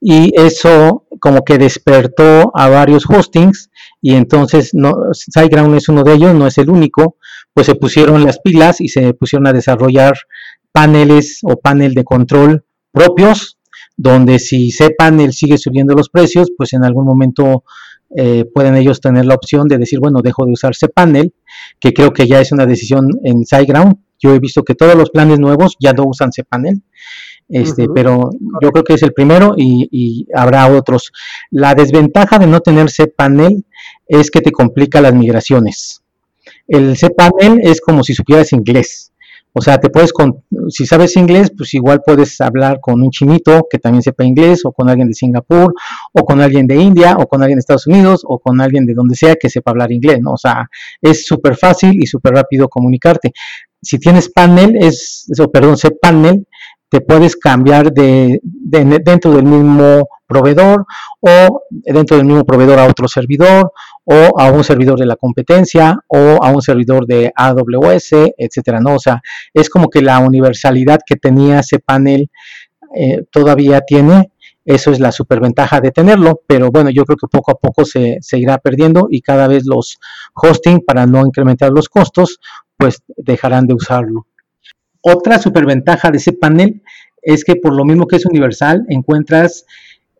y 0.00 0.32
eso 0.38 1.04
como 1.20 1.44
que 1.44 1.58
despertó 1.58 2.52
a 2.54 2.68
varios 2.68 3.04
hostings 3.08 3.70
y 4.02 4.14
entonces 4.14 4.70
no, 4.74 4.94
es 5.12 5.88
uno 5.88 6.02
de 6.02 6.14
ellos, 6.14 6.34
no 6.34 6.46
es 6.46 6.58
el 6.58 6.70
único, 6.70 7.16
pues 7.54 7.66
se 7.66 7.74
pusieron 7.74 8.24
las 8.24 8.38
pilas 8.40 8.80
y 8.80 8.88
se 8.88 9.14
pusieron 9.14 9.46
a 9.46 9.52
desarrollar 9.52 10.14
paneles 10.72 11.40
o 11.42 11.56
panel 11.56 11.94
de 11.94 12.04
control 12.04 12.64
propios, 12.92 13.58
donde 13.96 14.38
si 14.38 14.70
cPanel 14.70 15.32
sigue 15.32 15.56
subiendo 15.56 15.94
los 15.94 16.10
precios, 16.10 16.50
pues 16.56 16.72
en 16.74 16.84
algún 16.84 17.06
momento 17.06 17.64
eh, 18.14 18.44
pueden 18.54 18.76
ellos 18.76 19.00
tener 19.00 19.26
la 19.26 19.34
opción 19.34 19.66
de 19.68 19.78
decir, 19.78 19.98
bueno, 19.98 20.20
dejo 20.22 20.46
de 20.46 20.52
usar 20.52 20.74
panel 20.94 21.34
que 21.80 21.92
creo 21.92 22.12
que 22.12 22.26
ya 22.26 22.40
es 22.40 22.52
una 22.52 22.66
decisión 22.66 23.10
en 23.24 23.44
SiteGround. 23.44 23.96
Yo 24.18 24.34
he 24.34 24.38
visto 24.38 24.62
que 24.62 24.74
todos 24.74 24.94
los 24.94 25.10
planes 25.10 25.38
nuevos 25.38 25.76
ya 25.78 25.92
no 25.92 26.04
usan 26.04 26.30
cPanel, 26.30 26.82
este, 27.48 27.86
pero 27.94 28.30
yo 28.62 28.70
creo 28.70 28.82
que 28.82 28.94
es 28.94 29.02
el 29.02 29.12
primero 29.12 29.54
y, 29.56 30.26
habrá 30.34 30.66
otros. 30.68 31.12
La 31.50 31.74
desventaja 31.74 32.38
de 32.38 32.46
no 32.46 32.60
tener 32.60 32.88
cPanel 32.90 33.64
es 34.06 34.30
que 34.30 34.40
te 34.40 34.52
complica 34.52 35.00
las 35.00 35.14
migraciones. 35.14 36.02
El 36.66 36.96
cPanel 36.96 37.60
es 37.62 37.80
como 37.80 38.02
si 38.02 38.14
supieras 38.14 38.52
inglés. 38.52 39.12
O 39.58 39.62
sea, 39.62 39.78
te 39.78 39.88
puedes, 39.88 40.12
con, 40.12 40.44
si 40.68 40.84
sabes 40.84 41.16
inglés, 41.16 41.50
pues 41.56 41.72
igual 41.72 42.02
puedes 42.04 42.42
hablar 42.42 42.78
con 42.78 43.00
un 43.00 43.10
chinito 43.10 43.66
que 43.70 43.78
también 43.78 44.02
sepa 44.02 44.22
inglés, 44.22 44.66
o 44.66 44.72
con 44.72 44.90
alguien 44.90 45.08
de 45.08 45.14
Singapur, 45.14 45.72
o 46.12 46.24
con 46.26 46.42
alguien 46.42 46.66
de 46.66 46.76
India, 46.76 47.16
o 47.18 47.26
con 47.26 47.40
alguien 47.40 47.56
de 47.56 47.60
Estados 47.60 47.86
Unidos, 47.86 48.20
o 48.28 48.38
con 48.38 48.60
alguien 48.60 48.84
de 48.84 48.92
donde 48.92 49.14
sea 49.14 49.34
que 49.36 49.48
sepa 49.48 49.70
hablar 49.70 49.90
inglés, 49.92 50.20
¿no? 50.20 50.32
O 50.32 50.36
sea, 50.36 50.68
es 51.00 51.24
súper 51.24 51.56
fácil 51.56 51.94
y 51.94 52.06
súper 52.06 52.34
rápido 52.34 52.68
comunicarte. 52.68 53.32
Si 53.80 53.98
tienes 53.98 54.28
panel, 54.28 54.76
es, 54.76 55.26
o 55.38 55.50
perdón, 55.50 55.78
sé 55.78 55.90
panel, 55.90 56.46
te 56.96 57.02
puedes 57.02 57.36
cambiar 57.36 57.92
de, 57.92 58.40
de, 58.42 59.00
dentro 59.04 59.30
del 59.32 59.44
mismo 59.44 60.08
proveedor 60.26 60.86
o 61.20 61.60
dentro 61.68 62.16
del 62.16 62.24
mismo 62.24 62.42
proveedor 62.46 62.78
a 62.78 62.86
otro 62.86 63.06
servidor 63.06 63.70
o 64.04 64.40
a 64.40 64.50
un 64.50 64.64
servidor 64.64 64.98
de 64.98 65.04
la 65.04 65.16
competencia 65.16 65.98
o 66.06 66.42
a 66.42 66.50
un 66.50 66.62
servidor 66.62 67.06
de 67.06 67.30
AWS, 67.36 68.32
etcétera, 68.38 68.80
¿no? 68.80 68.94
O 68.94 68.98
sea, 68.98 69.20
es 69.52 69.68
como 69.68 69.90
que 69.90 70.00
la 70.00 70.20
universalidad 70.20 71.00
que 71.04 71.16
tenía 71.16 71.58
ese 71.58 71.80
panel 71.80 72.30
eh, 72.94 73.24
todavía 73.30 73.82
tiene, 73.82 74.30
eso 74.64 74.90
es 74.90 74.98
la 74.98 75.12
superventaja 75.12 75.82
de 75.82 75.90
tenerlo, 75.90 76.40
pero 76.46 76.70
bueno, 76.70 76.88
yo 76.88 77.04
creo 77.04 77.18
que 77.18 77.26
poco 77.30 77.50
a 77.50 77.56
poco 77.56 77.84
se 77.84 78.38
irá 78.38 78.56
perdiendo 78.56 79.08
y 79.10 79.20
cada 79.20 79.48
vez 79.48 79.66
los 79.66 79.98
hosting, 80.32 80.80
para 80.80 81.04
no 81.04 81.26
incrementar 81.26 81.72
los 81.72 81.90
costos, 81.90 82.38
pues 82.78 83.02
dejarán 83.18 83.66
de 83.66 83.74
usarlo. 83.74 84.26
Otra 85.08 85.38
superventaja 85.38 86.10
de 86.10 86.16
ese 86.16 86.32
panel 86.32 86.82
es 87.22 87.44
que 87.44 87.54
por 87.54 87.76
lo 87.76 87.84
mismo 87.84 88.08
que 88.08 88.16
es 88.16 88.26
universal, 88.26 88.84
encuentras 88.88 89.64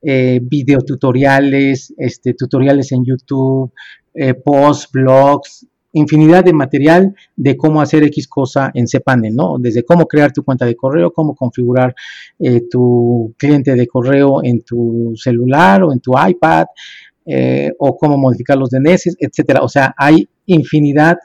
eh, 0.01 0.39
videotutoriales, 0.41 1.93
este, 1.99 2.35
tutoriales 2.35 2.93
en 2.93 3.05
YouTube, 3.05 3.73
eh, 4.15 4.35
posts, 4.35 4.89
blogs, 4.93 5.67
infinidad 5.93 6.45
de 6.45 6.53
material 6.53 7.17
de 7.35 7.57
cómo 7.57 7.81
hacer 7.81 8.05
X 8.05 8.29
cosa 8.29 8.71
en 8.75 8.87
cPanel, 8.87 9.35
¿no? 9.35 9.57
Desde 9.59 9.83
cómo 9.83 10.07
crear 10.07 10.33
tu 10.33 10.45
cuenta 10.45 10.65
de 10.65 10.77
correo, 10.77 11.13
cómo 11.13 11.35
configurar 11.35 11.93
eh, 12.39 12.63
tu 12.71 13.35
cliente 13.37 13.75
de 13.75 13.89
correo 13.89 14.45
en 14.45 14.63
tu 14.63 15.15
celular 15.17 15.83
o 15.83 15.93
en 15.93 15.99
tu 15.99 16.13
iPad, 16.17 16.67
eh, 17.25 17.73
o 17.81 17.97
cómo 17.97 18.17
modificar 18.17 18.57
los 18.57 18.71
DNS, 18.71 19.17
etcétera. 19.19 19.63
O 19.63 19.69
sea, 19.69 19.95
hay 19.97 20.29
infinidad 20.47 21.17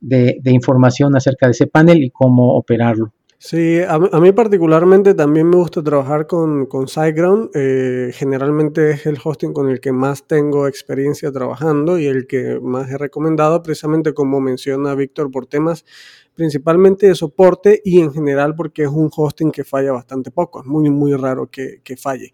de, 0.00 0.40
información 0.46 1.16
acerca 1.16 1.48
de 1.48 1.54
cPanel 1.54 2.02
y 2.02 2.10
cómo 2.10 2.56
operarlo. 2.56 3.12
Sí, 3.38 3.80
a, 3.86 3.98
mí 3.98 4.32
particularmente 4.32 5.12
también 5.12 5.50
me 5.50 5.56
gusta 5.56 5.82
trabajar 5.82 6.26
con, 6.26 6.64
con 6.66 6.88
SiteGround. 6.88 7.50
Eh, 7.54 8.10
generalmente 8.14 8.92
es 8.92 9.04
el 9.04 9.18
hosting 9.22 9.52
con 9.52 9.68
el 9.68 9.80
que 9.80 9.92
más 9.92 10.26
tengo 10.26 10.66
experiencia 10.66 11.30
trabajando 11.30 11.98
y 11.98 12.06
el 12.06 12.26
que 12.26 12.58
más 12.62 12.90
he 12.90 12.96
recomendado, 12.96 13.62
precisamente 13.62 14.14
como 14.14 14.40
menciona 14.40 14.94
Víctor, 14.94 15.30
por 15.30 15.46
temas 15.46 15.84
principalmente 16.36 17.08
de 17.08 17.14
soporte 17.14 17.80
y 17.84 18.00
en 18.00 18.12
general 18.12 18.54
porque 18.54 18.82
es 18.82 18.88
un 18.88 19.10
hosting 19.14 19.50
que 19.50 19.64
falla 19.64 19.90
bastante 19.92 20.30
poco, 20.30 20.60
es 20.60 20.66
muy, 20.66 20.88
muy 20.90 21.14
raro 21.14 21.50
que, 21.50 21.80
falle. 21.96 22.32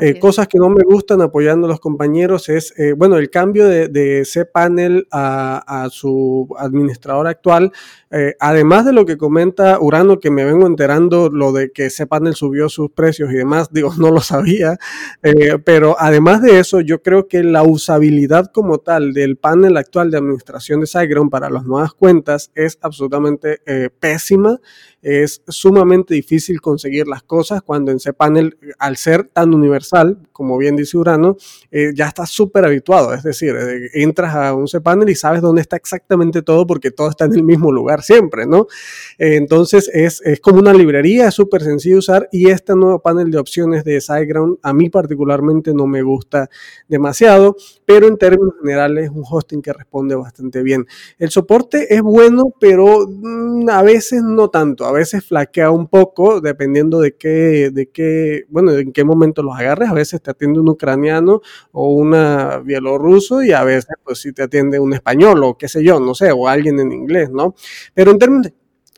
Eh, 0.00 0.18
cosas 0.18 0.46
que 0.46 0.56
no 0.58 0.70
me 0.70 0.84
gustan 0.84 1.20
apoyando 1.20 1.66
a 1.66 1.70
los 1.70 1.80
compañeros 1.80 2.48
es, 2.48 2.72
eh, 2.78 2.92
bueno, 2.92 3.16
el 3.16 3.28
cambio 3.28 3.66
de, 3.68 3.88
de 3.88 4.24
cPanel 4.24 5.06
a, 5.10 5.84
a, 5.84 5.90
su 5.90 6.48
administrador 6.56 7.26
actual, 7.26 7.72
eh, 8.10 8.34
además 8.40 8.84
de 8.84 8.92
lo 8.92 9.06
que 9.06 9.16
comenta 9.16 9.78
Urano, 9.80 10.18
que 10.18 10.30
me 10.30 10.44
vengo 10.44 10.66
enterando 10.66 11.30
lo 11.30 11.52
de 11.52 11.70
que 11.70 11.88
cPanel 11.90 12.34
subió 12.34 12.68
sus 12.68 12.90
precios 12.90 13.30
y 13.32 13.36
demás, 13.36 13.68
digo, 13.72 13.92
no 13.98 14.10
lo 14.10 14.20
sabía, 14.20 14.78
pero 15.64 15.96
además 15.98 16.42
de 16.42 16.58
eso, 16.58 16.80
yo 16.80 17.02
creo 17.02 17.28
que 17.28 17.42
la 17.42 17.62
usabilidad 17.62 18.50
como 18.52 18.78
tal 18.78 19.12
del 19.12 19.36
panel 19.36 19.76
actual 19.76 20.10
de 20.10 20.18
administración 20.18 20.80
de 20.80 20.86
SiteGround 20.86 21.30
para 21.30 21.50
las 21.50 21.64
nuevas 21.64 21.92
cuentas 21.92 22.50
es 22.54 22.78
absolutamente 22.82 23.60
eh, 23.66 23.90
pésima 23.98 24.60
es 25.02 25.42
sumamente 25.48 26.14
difícil 26.14 26.60
conseguir 26.60 27.06
las 27.06 27.22
cosas 27.22 27.62
cuando 27.62 27.90
en 27.90 27.98
cPanel, 27.98 28.58
al 28.78 28.96
ser 28.96 29.24
tan 29.24 29.54
universal, 29.54 30.18
como 30.32 30.58
bien 30.58 30.76
dice 30.76 30.98
Urano, 30.98 31.36
eh, 31.70 31.92
ya 31.94 32.08
estás 32.08 32.30
súper 32.30 32.64
habituado. 32.64 33.14
Es 33.14 33.22
decir, 33.22 33.54
eh, 33.56 33.90
entras 33.94 34.34
a 34.34 34.54
un 34.54 34.66
cPanel 34.66 35.08
y 35.08 35.14
sabes 35.14 35.40
dónde 35.40 35.62
está 35.62 35.76
exactamente 35.76 36.42
todo 36.42 36.66
porque 36.66 36.90
todo 36.90 37.08
está 37.08 37.24
en 37.24 37.34
el 37.34 37.42
mismo 37.42 37.72
lugar 37.72 37.99
siempre, 38.02 38.46
¿no? 38.46 38.66
Entonces 39.18 39.90
es, 39.92 40.20
es, 40.22 40.40
como 40.40 40.58
una 40.58 40.72
librería, 40.72 41.28
es 41.28 41.34
súper 41.34 41.62
sencillo 41.62 41.98
usar 41.98 42.28
y 42.32 42.50
este 42.50 42.74
nuevo 42.74 43.00
panel 43.00 43.30
de 43.30 43.38
opciones 43.38 43.84
de 43.84 44.00
SiteGround 44.00 44.58
a 44.62 44.72
mí 44.72 44.90
particularmente 44.90 45.72
no 45.74 45.86
me 45.86 46.02
gusta 46.02 46.48
demasiado, 46.88 47.56
pero 47.84 48.08
en 48.08 48.16
términos 48.16 48.54
generales 48.60 49.04
es 49.04 49.10
un 49.10 49.24
hosting 49.28 49.62
que 49.62 49.72
responde 49.72 50.14
bastante 50.14 50.62
bien. 50.62 50.86
El 51.18 51.30
soporte 51.30 51.94
es 51.94 52.02
bueno, 52.02 52.44
pero 52.58 53.06
mm, 53.08 53.68
a 53.68 53.82
veces 53.82 54.22
no 54.22 54.48
tanto 54.48 54.70
a 54.84 54.92
veces 54.92 55.24
flaquea 55.24 55.70
un 55.70 55.88
poco 55.88 56.40
dependiendo 56.40 57.00
de 57.00 57.16
qué, 57.16 57.70
de 57.72 57.88
qué, 57.88 58.44
bueno, 58.48 58.72
en 58.72 58.92
qué 58.92 59.04
momento 59.04 59.42
los 59.42 59.58
agarres. 59.58 59.90
A 59.90 59.94
veces 59.94 60.20
te 60.22 60.30
atiende 60.30 60.60
un 60.60 60.68
ucraniano 60.68 61.40
o 61.72 61.92
una 61.92 62.58
bielorruso 62.58 63.42
y 63.42 63.52
a 63.52 63.64
veces 63.64 63.96
pues 64.04 64.20
sí 64.20 64.32
te 64.32 64.42
atiende 64.42 64.78
un 64.78 64.92
español 64.92 65.42
o 65.44 65.56
qué 65.56 65.68
sé 65.68 65.82
yo, 65.84 66.00
no 66.00 66.14
sé, 66.14 66.32
o 66.32 66.48
alguien 66.48 66.78
en 66.80 66.92
inglés, 66.92 67.30
¿no? 67.30 67.54
Pero 67.94 68.10
en 68.12 68.18
términos 68.18 68.52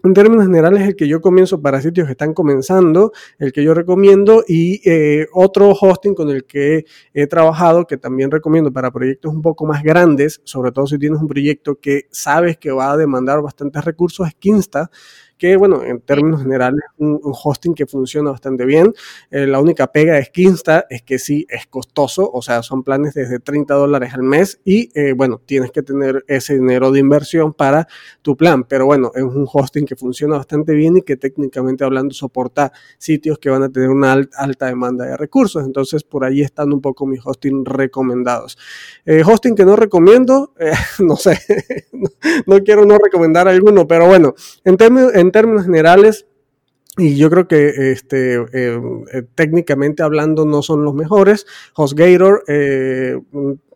en 0.05 0.15
términos 0.15 0.47
generales, 0.47 0.83
el 0.83 0.97
que 0.97 1.07
yo 1.07 1.21
comienzo 1.21 1.63
para 1.63 1.81
sitios 1.81 2.07
que 2.07 2.13
están 2.13 2.35
comenzando, 2.35 3.13
el 3.39 3.53
que 3.53 3.63
yo 3.63 3.73
recomiendo 3.73 4.43
y 4.49 4.81
eh, 4.89 5.29
otro 5.33 5.71
hosting 5.71 6.15
con 6.15 6.29
el 6.29 6.45
que 6.45 6.87
he 7.15 7.29
trabajado, 7.29 7.87
que 7.87 7.97
también 7.97 8.31
recomiendo 8.31 8.73
para 8.73 8.91
proyectos 8.91 9.33
un 9.33 9.43
poco 9.43 9.65
más 9.65 9.85
grandes, 9.85 10.41
sobre 10.43 10.73
todo 10.73 10.89
si 10.89 10.99
tienes 10.99 11.21
un 11.21 11.29
proyecto 11.29 11.77
que 11.77 12.09
sabes 12.11 12.59
que 12.59 12.73
va 12.73 12.91
a 12.91 12.97
demandar 12.97 13.43
bastantes 13.43 13.85
recursos, 13.85 14.27
es 14.27 14.35
Kinsta 14.35 14.91
que, 15.43 15.57
bueno, 15.57 15.83
en 15.83 16.01
términos 16.01 16.41
generales, 16.41 16.83
un, 16.99 17.19
un 17.21 17.35
hosting 17.35 17.75
que 17.75 17.85
funciona 17.85 18.31
bastante 18.31 18.65
bien. 18.65 18.95
Eh, 19.29 19.45
la 19.45 19.59
única 19.59 19.89
pega 19.89 20.15
de 20.15 20.25
Skinsta 20.25 20.87
es 20.89 21.03
que 21.03 21.19
sí 21.19 21.45
es 21.49 21.67
costoso, 21.67 22.31
o 22.33 22.41
sea, 22.43 22.63
son 22.63 22.85
planes 22.85 23.15
desde 23.15 23.41
30 23.41 23.75
dólares 23.75 24.15
al 24.15 24.23
mes 24.23 24.61
y, 24.65 24.91
eh, 24.95 25.15
bueno, 25.15 25.43
tienes 25.45 25.73
que 25.73 25.83
tener 25.83 26.25
ese 26.29 26.55
dinero 26.55 26.93
de 26.93 27.01
inversión 27.01 27.55
para 27.55 27.89
tu 28.23 28.37
plan. 28.37 28.63
Pero 28.63 28.87
bueno, 28.87 29.11
es 29.17 29.25
un 29.25 29.49
hosting 29.53 29.85
que 29.85 29.97
funciona 29.97 30.37
bastante 30.37 30.75
bien 30.75 30.99
y 30.99 31.03
que 31.03 31.17
técnicamente 31.17 31.83
hablando 31.83 32.15
soporta 32.15 32.71
sitios 32.97 33.41
que 33.41 33.51
van 33.51 33.65
a 33.65 33.69
tener 33.69 33.89
una 33.91 34.13
alta 34.13 34.67
demanda 34.67 35.07
de 35.07 35.17
recursos. 35.17 35.65
Entonces, 35.65 36.05
por 36.05 36.25
ahí 36.25 36.43
están 36.43 36.73
un 36.73 36.81
poco 36.81 37.05
mis 37.05 37.19
hosting 37.21 37.65
recomendados. 37.65 38.57
Eh, 39.05 39.25
hosting 39.27 39.57
que 39.57 39.65
no 39.65 39.75
recomiendo, 39.75 40.55
no 41.01 41.17
sé, 41.17 41.37
no, 42.47 42.61
quiero 42.61 42.85
no 42.85 42.97
recomendar 42.97 43.49
alguno, 43.49 43.89
pero 43.89 44.07
bueno, 44.07 44.35
en 44.63 44.77
términos, 44.77 45.11
en 45.33 45.41
términos 45.41 45.65
generales, 45.65 46.27
y 46.99 47.17
yo 47.17 47.31
creo 47.31 47.49
que 47.49 47.93
este, 47.93 48.35
eh, 48.35 48.81
eh, 49.15 49.23
técnicamente 49.35 50.03
hablando 50.03 50.45
no 50.45 50.61
son 50.61 50.85
los 50.85 50.93
mejores. 50.95 51.47
HostGator 51.75 52.45
eh, 52.49 53.19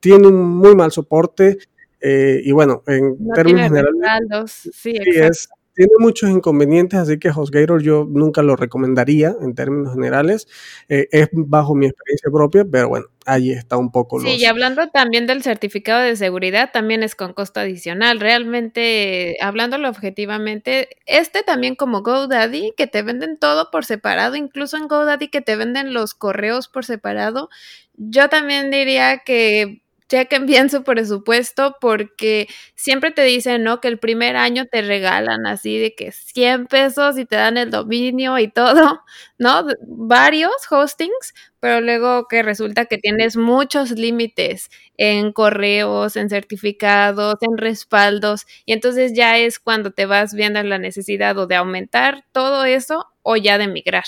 tiene 0.00 0.28
un 0.28 0.44
muy 0.44 0.74
mal 0.74 0.92
soporte 0.92 1.56
y 1.98 2.52
bueno, 2.52 2.84
en 2.86 3.16
términos 3.34 3.62
generales, 3.62 4.70
sí, 4.72 4.94
es, 4.96 5.48
tiene 5.76 5.92
muchos 5.98 6.30
inconvenientes, 6.30 6.98
así 6.98 7.18
que 7.18 7.28
HostGator 7.28 7.82
yo 7.82 8.06
nunca 8.08 8.42
lo 8.42 8.56
recomendaría 8.56 9.36
en 9.42 9.54
términos 9.54 9.92
generales. 9.92 10.48
Eh, 10.88 11.06
es 11.12 11.28
bajo 11.32 11.74
mi 11.74 11.86
experiencia 11.86 12.30
propia, 12.32 12.64
pero 12.64 12.88
bueno, 12.88 13.06
ahí 13.26 13.52
está 13.52 13.76
un 13.76 13.92
poco. 13.92 14.18
Sí, 14.20 14.36
y 14.36 14.46
hablando 14.46 14.88
también 14.88 15.26
del 15.26 15.42
certificado 15.42 16.00
de 16.00 16.16
seguridad, 16.16 16.70
también 16.72 17.02
es 17.02 17.14
con 17.14 17.34
costo 17.34 17.60
adicional. 17.60 18.20
Realmente, 18.20 19.36
hablándolo 19.42 19.90
objetivamente, 19.90 20.88
este 21.04 21.42
también 21.42 21.74
como 21.74 22.02
GoDaddy, 22.02 22.72
que 22.74 22.86
te 22.86 23.02
venden 23.02 23.38
todo 23.38 23.70
por 23.70 23.84
separado, 23.84 24.34
incluso 24.34 24.78
en 24.78 24.88
GoDaddy 24.88 25.28
que 25.28 25.42
te 25.42 25.56
venden 25.56 25.92
los 25.92 26.14
correos 26.14 26.68
por 26.68 26.86
separado, 26.86 27.50
yo 27.98 28.30
también 28.30 28.70
diría 28.70 29.18
que 29.18 29.82
chequen 30.08 30.46
bien 30.46 30.70
su 30.70 30.82
presupuesto 30.84 31.76
porque 31.80 32.48
siempre 32.74 33.10
te 33.10 33.22
dicen, 33.22 33.62
¿no? 33.62 33.80
Que 33.80 33.88
el 33.88 33.98
primer 33.98 34.36
año 34.36 34.66
te 34.66 34.82
regalan 34.82 35.46
así 35.46 35.78
de 35.78 35.94
que 35.94 36.12
100 36.12 36.66
pesos 36.66 37.18
y 37.18 37.26
te 37.26 37.36
dan 37.36 37.56
el 37.56 37.70
dominio 37.70 38.38
y 38.38 38.48
todo, 38.48 39.02
¿no? 39.38 39.66
Varios 39.86 40.52
hostings, 40.70 41.34
pero 41.60 41.80
luego 41.80 42.28
que 42.28 42.42
resulta 42.42 42.86
que 42.86 42.98
tienes 42.98 43.36
muchos 43.36 43.92
límites 43.92 44.70
en 44.96 45.32
correos, 45.32 46.16
en 46.16 46.30
certificados, 46.30 47.36
en 47.40 47.58
respaldos, 47.58 48.46
y 48.64 48.72
entonces 48.72 49.12
ya 49.14 49.38
es 49.38 49.58
cuando 49.58 49.90
te 49.90 50.06
vas 50.06 50.34
viendo 50.34 50.62
la 50.62 50.78
necesidad 50.78 51.36
o 51.38 51.46
de 51.46 51.56
aumentar 51.56 52.24
todo 52.32 52.64
eso 52.64 53.06
o 53.22 53.36
ya 53.36 53.58
de 53.58 53.68
migrar. 53.68 54.04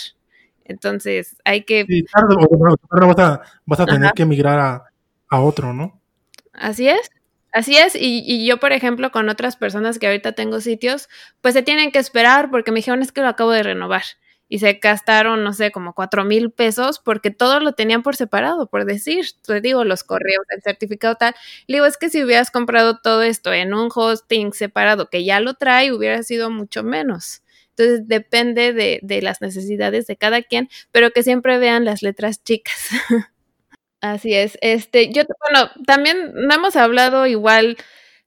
Entonces 0.64 1.36
hay 1.44 1.64
que... 1.64 1.84
Sí, 1.88 2.04
tarde 2.04 2.36
vas 3.06 3.18
a, 3.18 3.42
vas 3.64 3.80
a 3.80 3.86
tener 3.86 4.12
que 4.12 4.26
migrar 4.26 4.60
a 4.60 4.87
a 5.28 5.40
otro, 5.40 5.72
¿no? 5.72 6.00
Así 6.52 6.88
es. 6.88 7.10
Así 7.52 7.76
es, 7.76 7.96
y, 7.98 8.46
yo, 8.46 8.58
por 8.58 8.72
ejemplo, 8.72 9.10
con 9.10 9.28
otras 9.30 9.56
personas 9.56 9.98
que 9.98 10.06
ahorita 10.06 10.32
tengo 10.32 10.60
sitios, 10.60 11.08
pues 11.40 11.54
se 11.54 11.62
tienen 11.62 11.90
que 11.90 11.98
esperar 11.98 12.50
porque 12.50 12.72
me 12.72 12.76
dijeron 12.76 13.00
es 13.00 13.10
que 13.10 13.22
lo 13.22 13.28
acabo 13.28 13.50
de 13.52 13.62
renovar 13.62 14.02
y 14.50 14.58
se 14.58 14.74
gastaron, 14.74 15.44
no 15.44 15.52
sé, 15.54 15.70
como 15.70 15.94
cuatro 15.94 16.24
mil 16.24 16.50
pesos 16.50 16.98
porque 16.98 17.30
todo 17.30 17.60
lo 17.60 17.72
tenían 17.72 18.02
por 18.02 18.16
separado, 18.16 18.66
por 18.68 18.84
decir, 18.84 19.26
te 19.46 19.60
digo, 19.60 19.84
los 19.84 20.04
correos, 20.04 20.44
el 20.50 20.62
certificado 20.62 21.16
tal. 21.16 21.34
Le 21.66 21.76
digo, 21.76 21.86
es 21.86 21.96
que 21.96 22.10
si 22.10 22.22
hubieras 22.22 22.50
comprado 22.50 22.98
todo 22.98 23.22
esto 23.22 23.52
en 23.52 23.74
un 23.74 23.88
hosting 23.94 24.52
separado 24.52 25.08
que 25.08 25.24
ya 25.24 25.40
lo 25.40 25.54
trae, 25.54 25.92
hubiera 25.92 26.22
sido 26.22 26.50
mucho 26.50 26.82
menos. 26.82 27.42
Entonces 27.70 28.08
depende 28.08 28.72
de, 28.72 29.00
de 29.02 29.22
las 29.22 29.40
necesidades 29.40 30.06
de 30.06 30.16
cada 30.16 30.42
quien, 30.42 30.68
pero 30.92 31.12
que 31.12 31.22
siempre 31.22 31.58
vean 31.58 31.84
las 31.84 32.02
letras 32.02 32.42
chicas. 32.42 32.88
Así 34.00 34.34
es. 34.34 34.58
Este, 34.60 35.12
yo, 35.12 35.22
bueno, 35.50 35.70
también 35.86 36.32
no 36.34 36.54
hemos 36.54 36.76
hablado 36.76 37.26
igual 37.26 37.76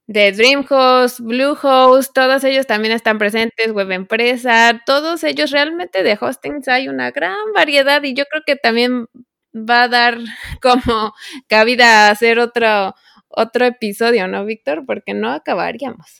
de 0.08 0.34
DreamHost, 0.34 1.22
Bluehost, 1.22 2.14
todos 2.14 2.44
ellos 2.44 2.68
también 2.68 2.94
están 2.94 3.18
presentes, 3.18 3.72
Web 3.72 3.92
Empresa, 3.92 4.82
todos 4.86 5.24
ellos 5.24 5.52
realmente 5.52 6.04
de 6.04 6.18
hostings 6.20 6.68
hay 6.68 6.90
una 6.90 7.12
gran 7.12 7.38
variedad 7.56 8.04
y 8.04 8.14
yo 8.14 8.26
creo 8.26 8.44
que 8.46 8.58
también 8.58 9.08
va 9.56 9.84
a 9.84 9.88
dar 9.88 10.18
como 10.62 11.14
cabida 11.48 12.08
a 12.08 12.12
hacer 12.12 12.40
otro, 12.40 12.94
otro 13.30 13.66
episodio, 13.66 14.28
¿no, 14.28 14.46
Víctor? 14.46 14.84
Porque 14.86 15.14
no 15.14 15.32
acabaríamos. 15.32 16.20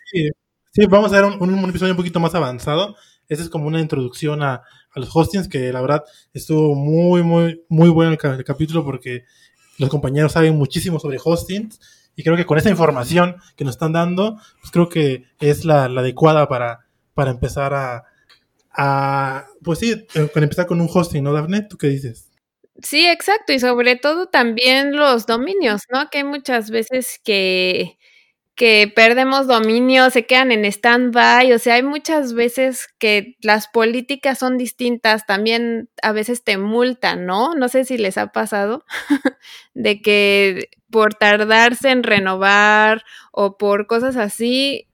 Sí, 0.74 0.86
vamos 0.88 1.12
a 1.12 1.18
hacer 1.18 1.26
un, 1.26 1.42
un, 1.42 1.70
episodio 1.70 1.92
un 1.92 1.98
poquito 1.98 2.22
más 2.22 2.34
avanzado. 2.34 2.96
Esa 3.32 3.44
es 3.44 3.50
como 3.50 3.66
una 3.68 3.80
introducción 3.80 4.44
a, 4.44 4.62
los 4.94 5.16
hostings, 5.16 5.48
que 5.48 5.72
la 5.72 5.80
verdad 5.80 6.04
estuvo 6.34 6.76
muy, 6.76 7.24
muy, 7.24 7.64
muy 7.70 7.88
bueno 7.88 8.12
el, 8.12 8.44
capítulo 8.44 8.84
porque 8.84 9.24
los 9.78 9.90
compañeros 9.90 10.34
saben 10.34 10.58
muchísimo 10.58 11.00
sobre 11.00 11.18
hostings 11.24 11.80
y 12.18 12.24
creo 12.24 12.36
que 12.36 12.46
con 12.46 12.58
esa 12.58 12.70
información 12.70 13.38
que 13.56 13.64
nos 13.64 13.76
están 13.76 13.94
dando, 13.94 14.36
pues 14.60 14.72
creo 14.74 14.90
que 14.90 15.24
es 15.40 15.64
la, 15.64 15.86
adecuada 15.86 16.50
para, 16.50 16.88
para 17.14 17.32
empezar 17.32 18.04
a, 18.74 19.46
pues 19.64 19.80
sí, 19.80 19.92
eh, 20.14 20.28
para 20.34 20.44
empezar 20.44 20.66
con 20.66 20.82
un 20.82 20.90
hosting, 20.94 21.24
¿no, 21.24 21.32
Daphne? 21.32 21.62
¿Tú 21.62 21.78
qué 21.78 21.88
dices? 21.88 22.30
Sí, 22.84 23.08
exacto, 23.08 23.54
y 23.54 23.62
sobre 23.62 23.96
todo 23.96 24.28
también 24.28 24.94
los 24.94 25.26
dominios, 25.26 25.84
¿no? 25.90 26.10
Que 26.10 26.18
hay 26.18 26.24
muchas 26.26 26.70
veces 26.70 27.18
que 27.24 27.98
que 28.62 28.94
perdemos 28.96 29.48
dominio, 29.48 30.12
se 30.12 30.28
quedan 30.28 30.52
en 30.52 30.66
stand-by, 30.66 31.52
o 31.52 31.58
sea, 31.58 31.74
hay 31.74 31.82
muchas 31.82 32.34
veces 32.34 32.90
que 33.00 33.36
las 33.42 33.68
políticas 33.68 34.38
son 34.38 34.60
distintas, 34.60 35.26
también 35.26 35.90
a 36.04 36.12
veces 36.12 36.44
te 36.44 36.60
multan, 36.60 37.26
¿no? 37.26 37.56
No 37.56 37.70
sé 37.70 37.86
si 37.86 37.98
les 37.98 38.20
ha 38.20 38.28
pasado 38.32 38.86
de 39.74 40.04
que 40.04 40.70
por 40.92 41.16
tardarse 41.16 41.90
en 41.90 42.04
renovar 42.04 43.04
o 43.32 43.58
por 43.58 43.88
cosas 43.88 44.16
así, 44.16 44.88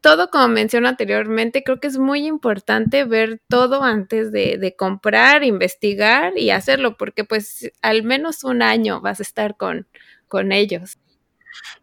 todo 0.00 0.28
como 0.28 0.48
mencioné 0.48 0.88
anteriormente, 0.88 1.62
creo 1.62 1.78
que 1.78 1.86
es 1.86 1.98
muy 1.98 2.26
importante 2.26 3.04
ver 3.04 3.40
todo 3.48 3.84
antes 3.84 4.32
de, 4.32 4.58
de, 4.58 4.74
comprar, 4.74 5.44
investigar 5.44 6.36
y 6.36 6.50
hacerlo, 6.50 6.96
porque 6.96 7.22
pues 7.22 7.70
al 7.82 8.02
menos 8.02 8.42
un 8.42 8.62
año 8.62 9.00
vas 9.00 9.20
a 9.20 9.22
estar 9.22 9.56
con, 9.56 9.86
con 10.26 10.50
ellos. 10.50 10.98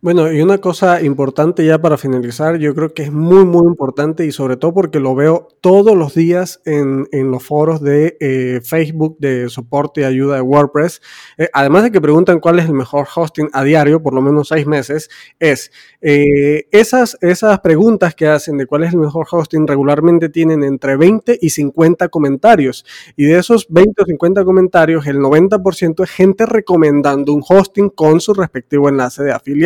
Bueno, 0.01 0.31
y 0.31 0.41
una 0.41 0.57
cosa 0.57 1.01
importante 1.01 1.65
ya 1.65 1.79
para 1.79 1.97
finalizar, 1.97 2.57
yo 2.57 2.75
creo 2.75 2.93
que 2.93 3.03
es 3.03 3.11
muy, 3.11 3.45
muy 3.45 3.65
importante 3.65 4.25
y 4.25 4.33
sobre 4.33 4.57
todo 4.57 4.73
porque 4.73 4.99
lo 4.99 5.15
veo 5.15 5.47
todos 5.61 5.95
los 5.95 6.13
días 6.13 6.61
en, 6.65 7.07
en 7.13 7.31
los 7.31 7.41
foros 7.41 7.81
de 7.81 8.17
eh, 8.19 8.59
Facebook 8.61 9.17
de 9.19 9.47
soporte 9.47 10.01
y 10.01 10.03
ayuda 10.03 10.35
de 10.35 10.41
WordPress. 10.41 11.01
Eh, 11.37 11.47
además 11.53 11.83
de 11.83 11.91
que 11.91 12.01
preguntan 12.01 12.41
cuál 12.41 12.59
es 12.59 12.65
el 12.65 12.73
mejor 12.73 13.07
hosting 13.15 13.49
a 13.53 13.63
diario, 13.63 14.03
por 14.03 14.13
lo 14.13 14.21
menos 14.21 14.49
seis 14.49 14.67
meses, 14.67 15.09
es 15.39 15.71
eh, 16.01 16.67
esas, 16.71 17.17
esas 17.21 17.61
preguntas 17.61 18.13
que 18.13 18.27
hacen 18.27 18.57
de 18.57 18.65
cuál 18.65 18.83
es 18.83 18.91
el 18.91 18.99
mejor 18.99 19.25
hosting 19.31 19.65
regularmente 19.65 20.27
tienen 20.27 20.65
entre 20.65 20.97
20 20.97 21.39
y 21.41 21.49
50 21.49 22.09
comentarios. 22.09 22.85
Y 23.15 23.25
de 23.27 23.39
esos 23.39 23.67
20 23.69 24.03
o 24.03 24.05
50 24.05 24.43
comentarios, 24.43 25.07
el 25.07 25.19
90% 25.19 26.03
es 26.03 26.09
gente 26.09 26.45
recomendando 26.45 27.31
un 27.31 27.41
hosting 27.47 27.89
con 27.89 28.19
su 28.19 28.33
respectivo 28.33 28.89
enlace 28.89 29.23
de 29.23 29.31
afiliación. 29.31 29.62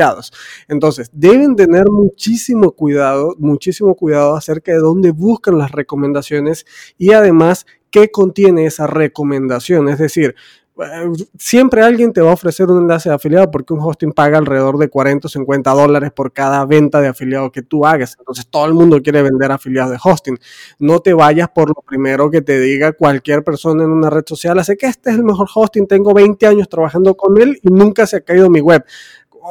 Entonces, 0.67 1.09
deben 1.13 1.55
tener 1.55 1.89
muchísimo 1.89 2.71
cuidado, 2.71 3.35
muchísimo 3.37 3.95
cuidado 3.95 4.35
acerca 4.35 4.71
de 4.71 4.79
dónde 4.79 5.11
buscan 5.11 5.57
las 5.57 5.71
recomendaciones 5.71 6.65
y 6.97 7.13
además 7.13 7.65
qué 7.89 8.09
contiene 8.09 8.65
esa 8.65 8.87
recomendación. 8.87 9.89
Es 9.89 9.99
decir, 9.99 10.35
eh, 10.79 11.11
siempre 11.39 11.81
alguien 11.81 12.13
te 12.13 12.21
va 12.21 12.29
a 12.31 12.33
ofrecer 12.33 12.69
un 12.69 12.83
enlace 12.83 13.09
de 13.09 13.15
afiliado 13.15 13.49
porque 13.49 13.73
un 13.73 13.79
hosting 13.79 14.11
paga 14.11 14.37
alrededor 14.37 14.77
de 14.77 14.89
40 14.89 15.27
o 15.27 15.29
50 15.29 15.71
dólares 15.71 16.11
por 16.11 16.31
cada 16.31 16.65
venta 16.65 17.01
de 17.01 17.07
afiliado 17.07 17.51
que 17.51 17.63
tú 17.63 17.85
hagas. 17.85 18.15
Entonces 18.19 18.47
todo 18.47 18.65
el 18.65 18.73
mundo 18.73 19.01
quiere 19.01 19.23
vender 19.23 19.51
afiliados 19.51 19.91
de 19.91 19.97
hosting. 20.03 20.37
No 20.79 20.99
te 20.99 21.13
vayas 21.13 21.49
por 21.49 21.69
lo 21.69 21.81
primero 21.85 22.29
que 22.29 22.41
te 22.41 22.59
diga 22.59 22.91
cualquier 22.93 23.43
persona 23.43 23.83
en 23.83 23.89
una 23.89 24.09
red 24.09 24.23
social. 24.27 24.59
Hace 24.59 24.77
que 24.77 24.85
este 24.85 25.09
es 25.09 25.15
el 25.15 25.23
mejor 25.23 25.47
hosting, 25.53 25.87
tengo 25.87 26.13
20 26.13 26.45
años 26.45 26.69
trabajando 26.69 27.15
con 27.15 27.41
él 27.41 27.59
y 27.63 27.69
nunca 27.69 28.05
se 28.05 28.17
ha 28.17 28.21
caído 28.21 28.49
mi 28.49 28.61
web 28.61 28.83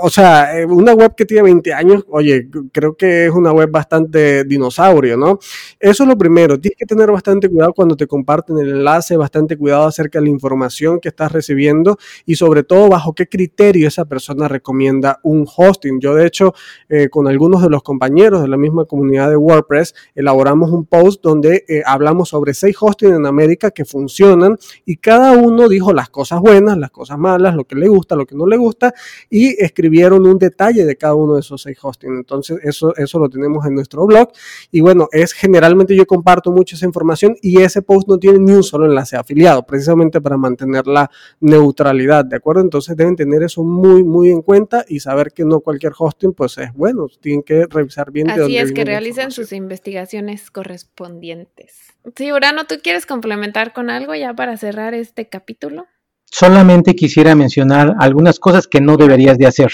o 0.02 0.10
sea, 0.10 0.58
eh, 0.58 0.66
una 0.66 0.92
web 0.92 1.14
que 1.14 1.24
tiene 1.24 1.44
20 1.44 1.72
años, 1.72 2.04
oye, 2.08 2.48
creo 2.72 2.96
que 2.96 3.26
es 3.26 3.32
una 3.32 3.52
web 3.52 3.70
bastante 3.70 4.44
dinosaurio, 4.44 5.16
¿no? 5.16 5.38
Eso 5.80 6.02
es 6.02 6.08
lo 6.08 6.18
primero, 6.18 6.60
tienes 6.60 6.76
que 6.76 6.86
tener 6.86 7.10
bastante 7.10 7.48
cuidado 7.48 7.72
cuando 7.72 7.96
te 7.96 8.06
comparten 8.06 8.58
el 8.58 8.68
enlace, 8.68 9.16
bastante 9.16 9.56
cuidado 9.56 9.86
acerca 9.86 10.18
de 10.18 10.26
la 10.26 10.30
información 10.30 11.00
que 11.00 11.08
estás 11.08 11.32
recibiendo 11.32 11.96
y 12.26 12.36
sobre 12.36 12.62
todo 12.62 12.88
bajo 12.88 13.14
qué 13.14 13.26
criterio 13.26 13.88
esa 13.88 14.04
persona 14.04 14.48
recomienda 14.48 15.18
un 15.22 15.46
hosting. 15.46 15.98
Yo 16.00 16.14
de 16.14 16.26
hecho, 16.26 16.54
eh, 16.88 17.08
con 17.08 17.26
algunos 17.26 17.62
de 17.62 17.70
los 17.70 17.82
compañeros 17.82 18.42
de 18.42 18.48
la 18.48 18.56
misma 18.56 18.84
comunidad 18.84 19.30
de 19.30 19.36
WordPress, 19.36 19.94
elaboramos 20.14 20.70
un 20.70 20.84
post 20.84 21.22
donde 21.22 21.64
eh, 21.68 21.82
hablamos 21.86 22.28
sobre 22.28 22.52
seis 22.54 22.76
hostings 22.78 23.14
en 23.14 23.26
América 23.26 23.70
que 23.70 23.84
funcionan 23.84 24.58
y 24.84 24.96
cada 24.96 25.32
uno 25.32 25.68
dijo 25.68 25.92
las 25.92 26.10
cosas 26.10 26.40
buenas, 26.40 26.76
las 26.76 26.90
cosas 26.90 27.18
malas, 27.18 27.54
lo 27.54 27.64
que 27.64 27.76
le 27.76 27.88
gusta, 27.88 28.14
lo 28.14 28.26
que 28.26 28.34
no 28.34 28.46
le 28.46 28.56
gusta 28.56 28.92
y 29.30 29.62
escribió 29.62 29.85
vieron 29.88 30.26
un 30.26 30.38
detalle 30.38 30.84
de 30.84 30.96
cada 30.96 31.14
uno 31.14 31.34
de 31.34 31.40
esos 31.40 31.62
seis 31.62 31.78
hostings. 31.80 32.16
Entonces, 32.16 32.58
eso, 32.62 32.94
eso 32.96 33.18
lo 33.18 33.28
tenemos 33.28 33.64
en 33.66 33.74
nuestro 33.74 34.06
blog. 34.06 34.30
Y 34.70 34.80
bueno, 34.80 35.08
es 35.12 35.32
generalmente 35.32 35.96
yo 35.96 36.06
comparto 36.06 36.50
mucho 36.50 36.76
esa 36.76 36.86
información 36.86 37.36
y 37.42 37.60
ese 37.60 37.82
post 37.82 38.08
no 38.08 38.18
tiene 38.18 38.38
ni 38.38 38.52
un 38.52 38.62
solo 38.62 38.86
enlace 38.86 39.16
afiliado, 39.16 39.64
precisamente 39.64 40.20
para 40.20 40.36
mantener 40.36 40.86
la 40.86 41.10
neutralidad, 41.40 42.24
¿de 42.24 42.36
acuerdo? 42.36 42.62
Entonces 42.62 42.96
deben 42.96 43.16
tener 43.16 43.42
eso 43.42 43.62
muy, 43.62 44.04
muy 44.04 44.30
en 44.30 44.42
cuenta 44.42 44.84
y 44.88 45.00
saber 45.00 45.32
que 45.32 45.44
no 45.44 45.60
cualquier 45.60 45.92
hosting 45.96 46.32
pues 46.32 46.58
es 46.58 46.72
bueno, 46.72 47.06
tienen 47.20 47.42
que 47.42 47.66
revisar 47.66 48.10
bien. 48.10 48.30
Así 48.30 48.56
es, 48.56 48.72
que 48.72 48.84
realicen 48.84 49.30
sus 49.30 49.52
investigaciones 49.52 50.50
correspondientes. 50.50 51.94
Sí, 52.14 52.32
Urano, 52.32 52.66
¿tú 52.66 52.76
quieres 52.82 53.06
complementar 53.06 53.72
con 53.72 53.90
algo 53.90 54.14
ya 54.14 54.34
para 54.34 54.56
cerrar 54.56 54.94
este 54.94 55.28
capítulo? 55.28 55.86
Solamente 56.26 56.94
quisiera 56.94 57.34
mencionar 57.34 57.94
algunas 57.98 58.38
cosas 58.38 58.66
que 58.66 58.80
no 58.80 58.96
deberías 58.96 59.38
de 59.38 59.46
hacer. 59.46 59.70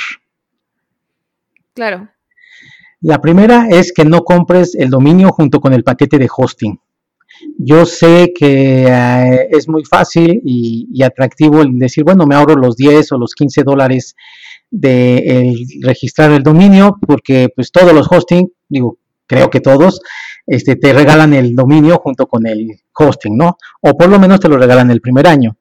Claro. 1.74 2.08
La 3.00 3.20
primera 3.20 3.66
es 3.68 3.92
que 3.92 4.04
no 4.04 4.22
compres 4.22 4.74
el 4.76 4.90
dominio 4.90 5.30
junto 5.32 5.60
con 5.60 5.72
el 5.72 5.82
paquete 5.82 6.18
de 6.18 6.28
hosting. 6.34 6.78
yo 7.58 7.84
sé 7.86 8.32
que 8.38 8.86
eh, 8.86 9.48
es 9.50 9.68
muy 9.68 9.84
fácil 9.84 10.40
y, 10.44 11.02
atractivo 11.02 11.62
el 11.62 11.76
decir, 11.78 12.04
bueno, 12.04 12.26
me 12.26 12.36
ahorro 12.36 12.54
los 12.54 12.76
10 12.76 13.10
o 13.12 13.18
los 13.18 13.34
15 13.34 13.64
dólares 13.64 14.14
de 14.70 15.54
registrar 15.82 16.30
el 16.30 16.42
dominio, 16.42 16.96
porque 17.04 17.48
pues 17.54 17.72
todos 17.72 17.92
los 17.92 18.06
hosting, 18.10 18.48
digo, 18.68 18.98
creo 19.26 19.50
que 19.50 19.60
todos, 19.60 20.00
este, 20.46 20.76
te 20.76 20.92
regalan 20.92 21.34
el 21.34 21.54
dominio 21.54 21.98
junto 21.98 22.26
con 22.26 22.46
el 22.46 22.68
hosting, 22.94 23.36
¿no? 23.36 23.56
O 23.80 23.96
por 23.96 24.08
lo 24.08 24.18
menos 24.18 24.40
te 24.40 24.48
lo 24.48 24.56
regalan 24.56 24.90
el 24.90 25.00
primer 25.00 25.26
año. 25.26 25.56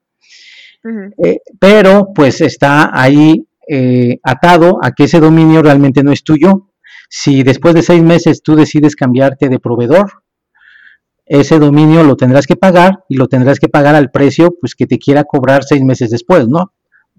Eh, 0.84 1.40
pero 1.60 2.08
pues 2.14 2.42
está 2.42 2.90
ahí 3.00 3.48
eh, 3.68 4.20
atado 4.24 4.80
a 4.82 4.92
que 4.92 5.04
ese 5.04 5.20
dominio 5.20 5.62
realmente 5.62 6.04
no 6.04 6.12
es 6.12 6.24
tuyo. 6.24 6.70
Si 7.10 7.44
después 7.44 7.74
de 7.74 7.84
seis 7.84 8.02
meses 8.02 8.42
tú 8.42 8.56
decides 8.56 8.96
cambiarte 8.96 9.50
de 9.50 9.60
proveedor, 9.60 10.24
ese 11.26 11.60
dominio 11.60 12.04
lo 12.04 12.16
tendrás 12.18 12.48
que 12.48 12.56
pagar 12.56 13.04
y 13.08 13.16
lo 13.16 13.28
tendrás 13.28 13.60
que 13.60 13.70
pagar 13.70 13.96
al 13.96 14.12
precio 14.12 14.56
pues 14.60 14.76
que 14.76 14.88
te 14.88 14.98
quiera 14.98 15.24
cobrar 15.24 15.64
seis 15.64 15.84
meses 15.84 16.10
después, 16.10 16.48
¿no? 16.48 16.74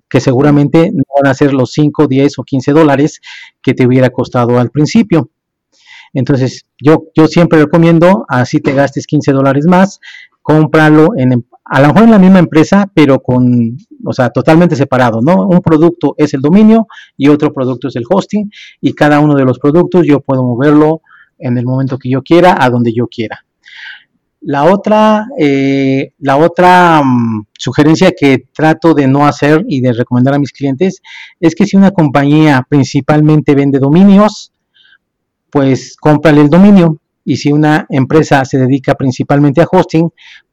Que 0.09 0.21
seguramente 0.21 0.91
no 0.93 1.03
van 1.23 1.31
a 1.31 1.35
ser 1.35 1.55
los 1.55 1.73
5, 1.73 2.07
10 2.07 2.39
o 2.39 2.43
15 2.43 2.73
dólares 2.73 3.21
que 3.63 3.73
te 3.73 3.87
hubiera 3.87 4.11
costado 4.11 4.59
al 4.59 4.71
principio. 4.71 5.31
Entonces, 6.13 6.67
yo, 6.79 7.05
yo 7.15 7.27
siempre 7.27 7.61
recomiendo, 7.61 8.27
así 8.29 8.61
te 8.61 8.75
gastes 8.75 9.07
15 9.07 9.33
dólares 9.33 9.65
más, 9.67 10.01
cómpralo 10.43 11.09
en, 11.17 11.47
a 11.75 11.81
lo 11.81 11.89
mejor 11.89 12.03
en 12.03 12.11
la 12.11 12.19
misma 12.19 12.39
empresa, 12.39 12.87
pero 12.93 13.21
con, 13.21 13.79
o 14.05 14.13
sea, 14.13 14.29
totalmente 14.29 14.77
separado, 14.77 15.23
¿no? 15.23 15.47
Un 15.47 15.63
producto 15.63 16.15
es 16.19 16.35
el 16.35 16.43
dominio 16.43 16.87
y 17.17 17.29
otro 17.29 17.51
producto 17.51 17.89
es 17.89 17.97
el 17.97 18.05
hosting 18.07 18.51
y 18.83 18.93
cada 18.93 19.21
uno 19.21 19.35
de 19.35 19.47
los 19.47 19.59
productos 19.59 20.07
yo 20.07 20.21
puedo 20.21 20.43
moverlo 20.43 21.01
en 21.39 21.57
el 21.57 21.65
momento 21.65 21.97
que 21.97 22.11
yo 22.11 22.21
quiera, 22.21 22.59
a 22.61 22.69
donde 22.69 22.93
yo 22.93 23.07
quiera. 23.07 23.47
La 24.43 24.65
otra, 24.65 25.29
eh, 25.39 26.13
la 26.19 26.37
otra 26.37 27.01
mm, 27.03 27.47
sugerencia 27.57 28.13
que 28.15 28.49
trato 28.53 28.93
de 28.93 29.07
no 29.07 29.27
hacer 29.27 29.65
y 29.67 29.81
de 29.81 29.95
recomendar 29.95 30.35
a 30.35 30.39
mis 30.39 30.53
clientes 30.53 31.01
es 31.41 31.55
que 31.55 31.65
si 31.65 31.79
una 31.79 31.93
compañía 31.93 32.67
principalmente 32.69 33.55
vende 33.55 33.79
dominios, 33.79 34.53
pues 35.49 35.97
cómprale 35.99 36.43
el 36.43 36.51
dominio. 36.51 36.99
Y 37.25 37.37
si 37.37 37.53
una 37.53 37.87
empresa 37.89 38.45
se 38.45 38.59
dedica 38.59 38.95
principalmente 38.95 39.63
a 39.63 39.69
hosting, 39.71 40.11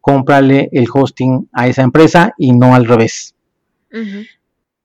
cómprale 0.09 0.69
el 0.71 0.87
hosting 0.91 1.49
a 1.53 1.67
esa 1.67 1.83
empresa 1.83 2.33
y 2.35 2.51
no 2.51 2.73
al 2.73 2.85
revés. 2.85 3.35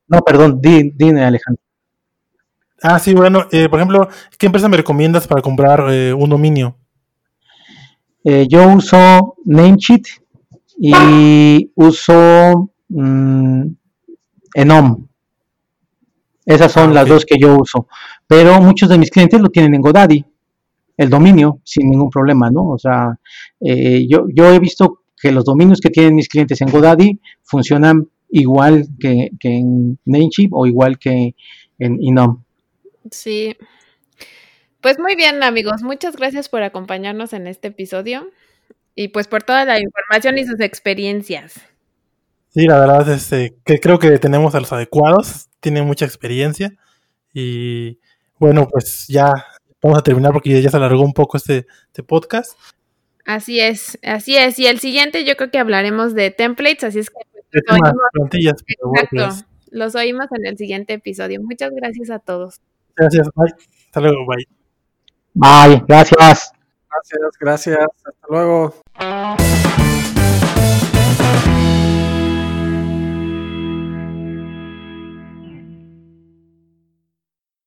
No, 0.07 0.21
perdón, 0.21 0.61
dime 0.61 1.25
Alejandro. 1.25 1.63
Ah, 2.83 2.99
sí, 2.99 3.15
bueno, 3.15 3.47
eh, 3.51 3.71
por 3.71 3.79
ejemplo, 3.79 4.07
¿qué 4.37 4.45
empresa 4.45 4.69
me 4.69 4.77
recomiendas 4.77 5.27
para 5.27 5.41
comprar 5.41 5.87
eh, 5.91 6.13
un 6.13 6.29
dominio? 6.29 6.77
Eh, 8.23 8.47
yo 8.51 8.69
uso 8.69 9.37
Namecheap 9.47 10.03
y 10.79 11.71
uso 11.75 12.71
mm, 12.91 13.63
Enom. 14.55 15.07
Esas 16.45 16.71
son 16.71 16.91
ah, 16.91 16.95
las 16.95 17.09
dos 17.09 17.25
que 17.25 17.37
yo 17.41 17.57
uso. 17.57 17.89
Pero 18.27 18.61
muchos 18.61 18.91
de 18.91 18.99
mis 18.99 19.11
clientes 19.11 19.41
lo 19.41 19.49
tienen 19.49 19.75
en 19.75 19.81
GoDaddy, 19.81 20.23
el 20.99 21.09
dominio, 21.09 21.61
sin 21.65 21.89
ningún 21.89 22.11
problema, 22.11 22.51
¿no? 22.51 22.73
O 22.73 22.79
sea, 22.79 23.19
eh, 23.61 24.07
yo, 24.07 24.27
yo 24.29 24.53
he 24.53 24.59
visto 24.59 25.04
que 25.25 25.33
los 25.33 25.47
dominios 25.47 25.81
que 25.81 25.89
tienen 25.89 26.15
mis 26.15 26.29
clientes 26.29 26.61
en 26.61 26.69
GoDaddy 26.69 27.19
funcionan 27.45 28.11
igual 28.29 28.87
que, 29.01 29.31
en 29.41 29.99
Namecheap 30.05 30.53
o 30.53 30.67
igual 30.67 30.99
que 30.99 31.35
en 31.79 31.99
Enom. 32.03 32.43
Sí. 33.11 33.57
Pues 34.83 34.99
muy 34.99 35.17
bien, 35.17 35.43
amigos. 35.43 35.83
Muchas 35.83 36.15
gracias 36.15 36.51
por 36.51 36.63
acompañarnos 36.63 37.33
en 37.33 37.47
este 37.47 37.69
episodio 37.69 38.29
y 38.95 39.09
pues 39.09 39.27
por 39.27 39.43
toda 39.43 39.65
la 39.65 39.81
información 39.81 40.37
y 40.37 40.45
sus 40.45 40.61
experiencias. 40.61 41.55
Sí, 42.51 42.67
la 42.67 42.79
verdad 42.79 43.09
es 43.09 43.23
este, 43.23 43.57
que 43.65 43.81
creo 43.81 43.99
que 43.99 44.19
tenemos 44.19 44.55
a 44.55 44.61
los 44.61 44.75
adecuados, 44.75 45.49
tienen 45.61 45.87
mucha 45.87 46.05
experiencia 46.05 46.77
y 47.33 47.99
bueno, 48.39 48.69
pues 48.71 49.07
ya 49.09 49.33
vamos 49.83 49.99
a 49.99 50.03
terminar 50.03 50.35
porque 50.35 50.61
ya 50.61 50.69
se 50.69 50.77
alargó 50.77 51.01
un 51.01 51.15
poco 51.15 51.39
este, 51.39 51.67
este 51.87 52.03
podcast. 52.03 52.59
Así 53.25 53.61
es, 53.61 53.99
así 54.03 54.37
es. 54.37 54.59
Y 54.59 54.67
el 54.67 54.81
siguiente 54.81 55.25
yo 55.25 55.37
creo 55.37 55.51
que 55.51 55.59
hablaremos 55.59 56.15
de 56.15 56.31
templates, 56.31 56.85
así 56.85 56.99
es 56.99 57.11
que 57.11 57.17
pues, 57.33 57.65
los, 57.67 57.81
oímos, 57.81 57.97
exacto, 58.33 59.47
los 59.71 59.95
oímos 59.95 60.27
en 60.33 60.47
el 60.47 60.59
siguiente 60.59 60.95
episodio. 60.95 61.41
Muchas 61.43 61.71
gracias 61.75 62.11
a 62.11 62.19
todos. 62.19 62.61
Gracias, 62.97 63.29
bye. 63.35 63.55
Hasta 63.87 64.01
luego, 64.01 64.27
bye. 64.27 64.47
Bye, 65.35 65.83
gracias. 65.89 66.53
Gracias, 66.91 67.31
gracias. 67.41 67.87
Hasta 68.05 68.27
luego. 68.29 68.75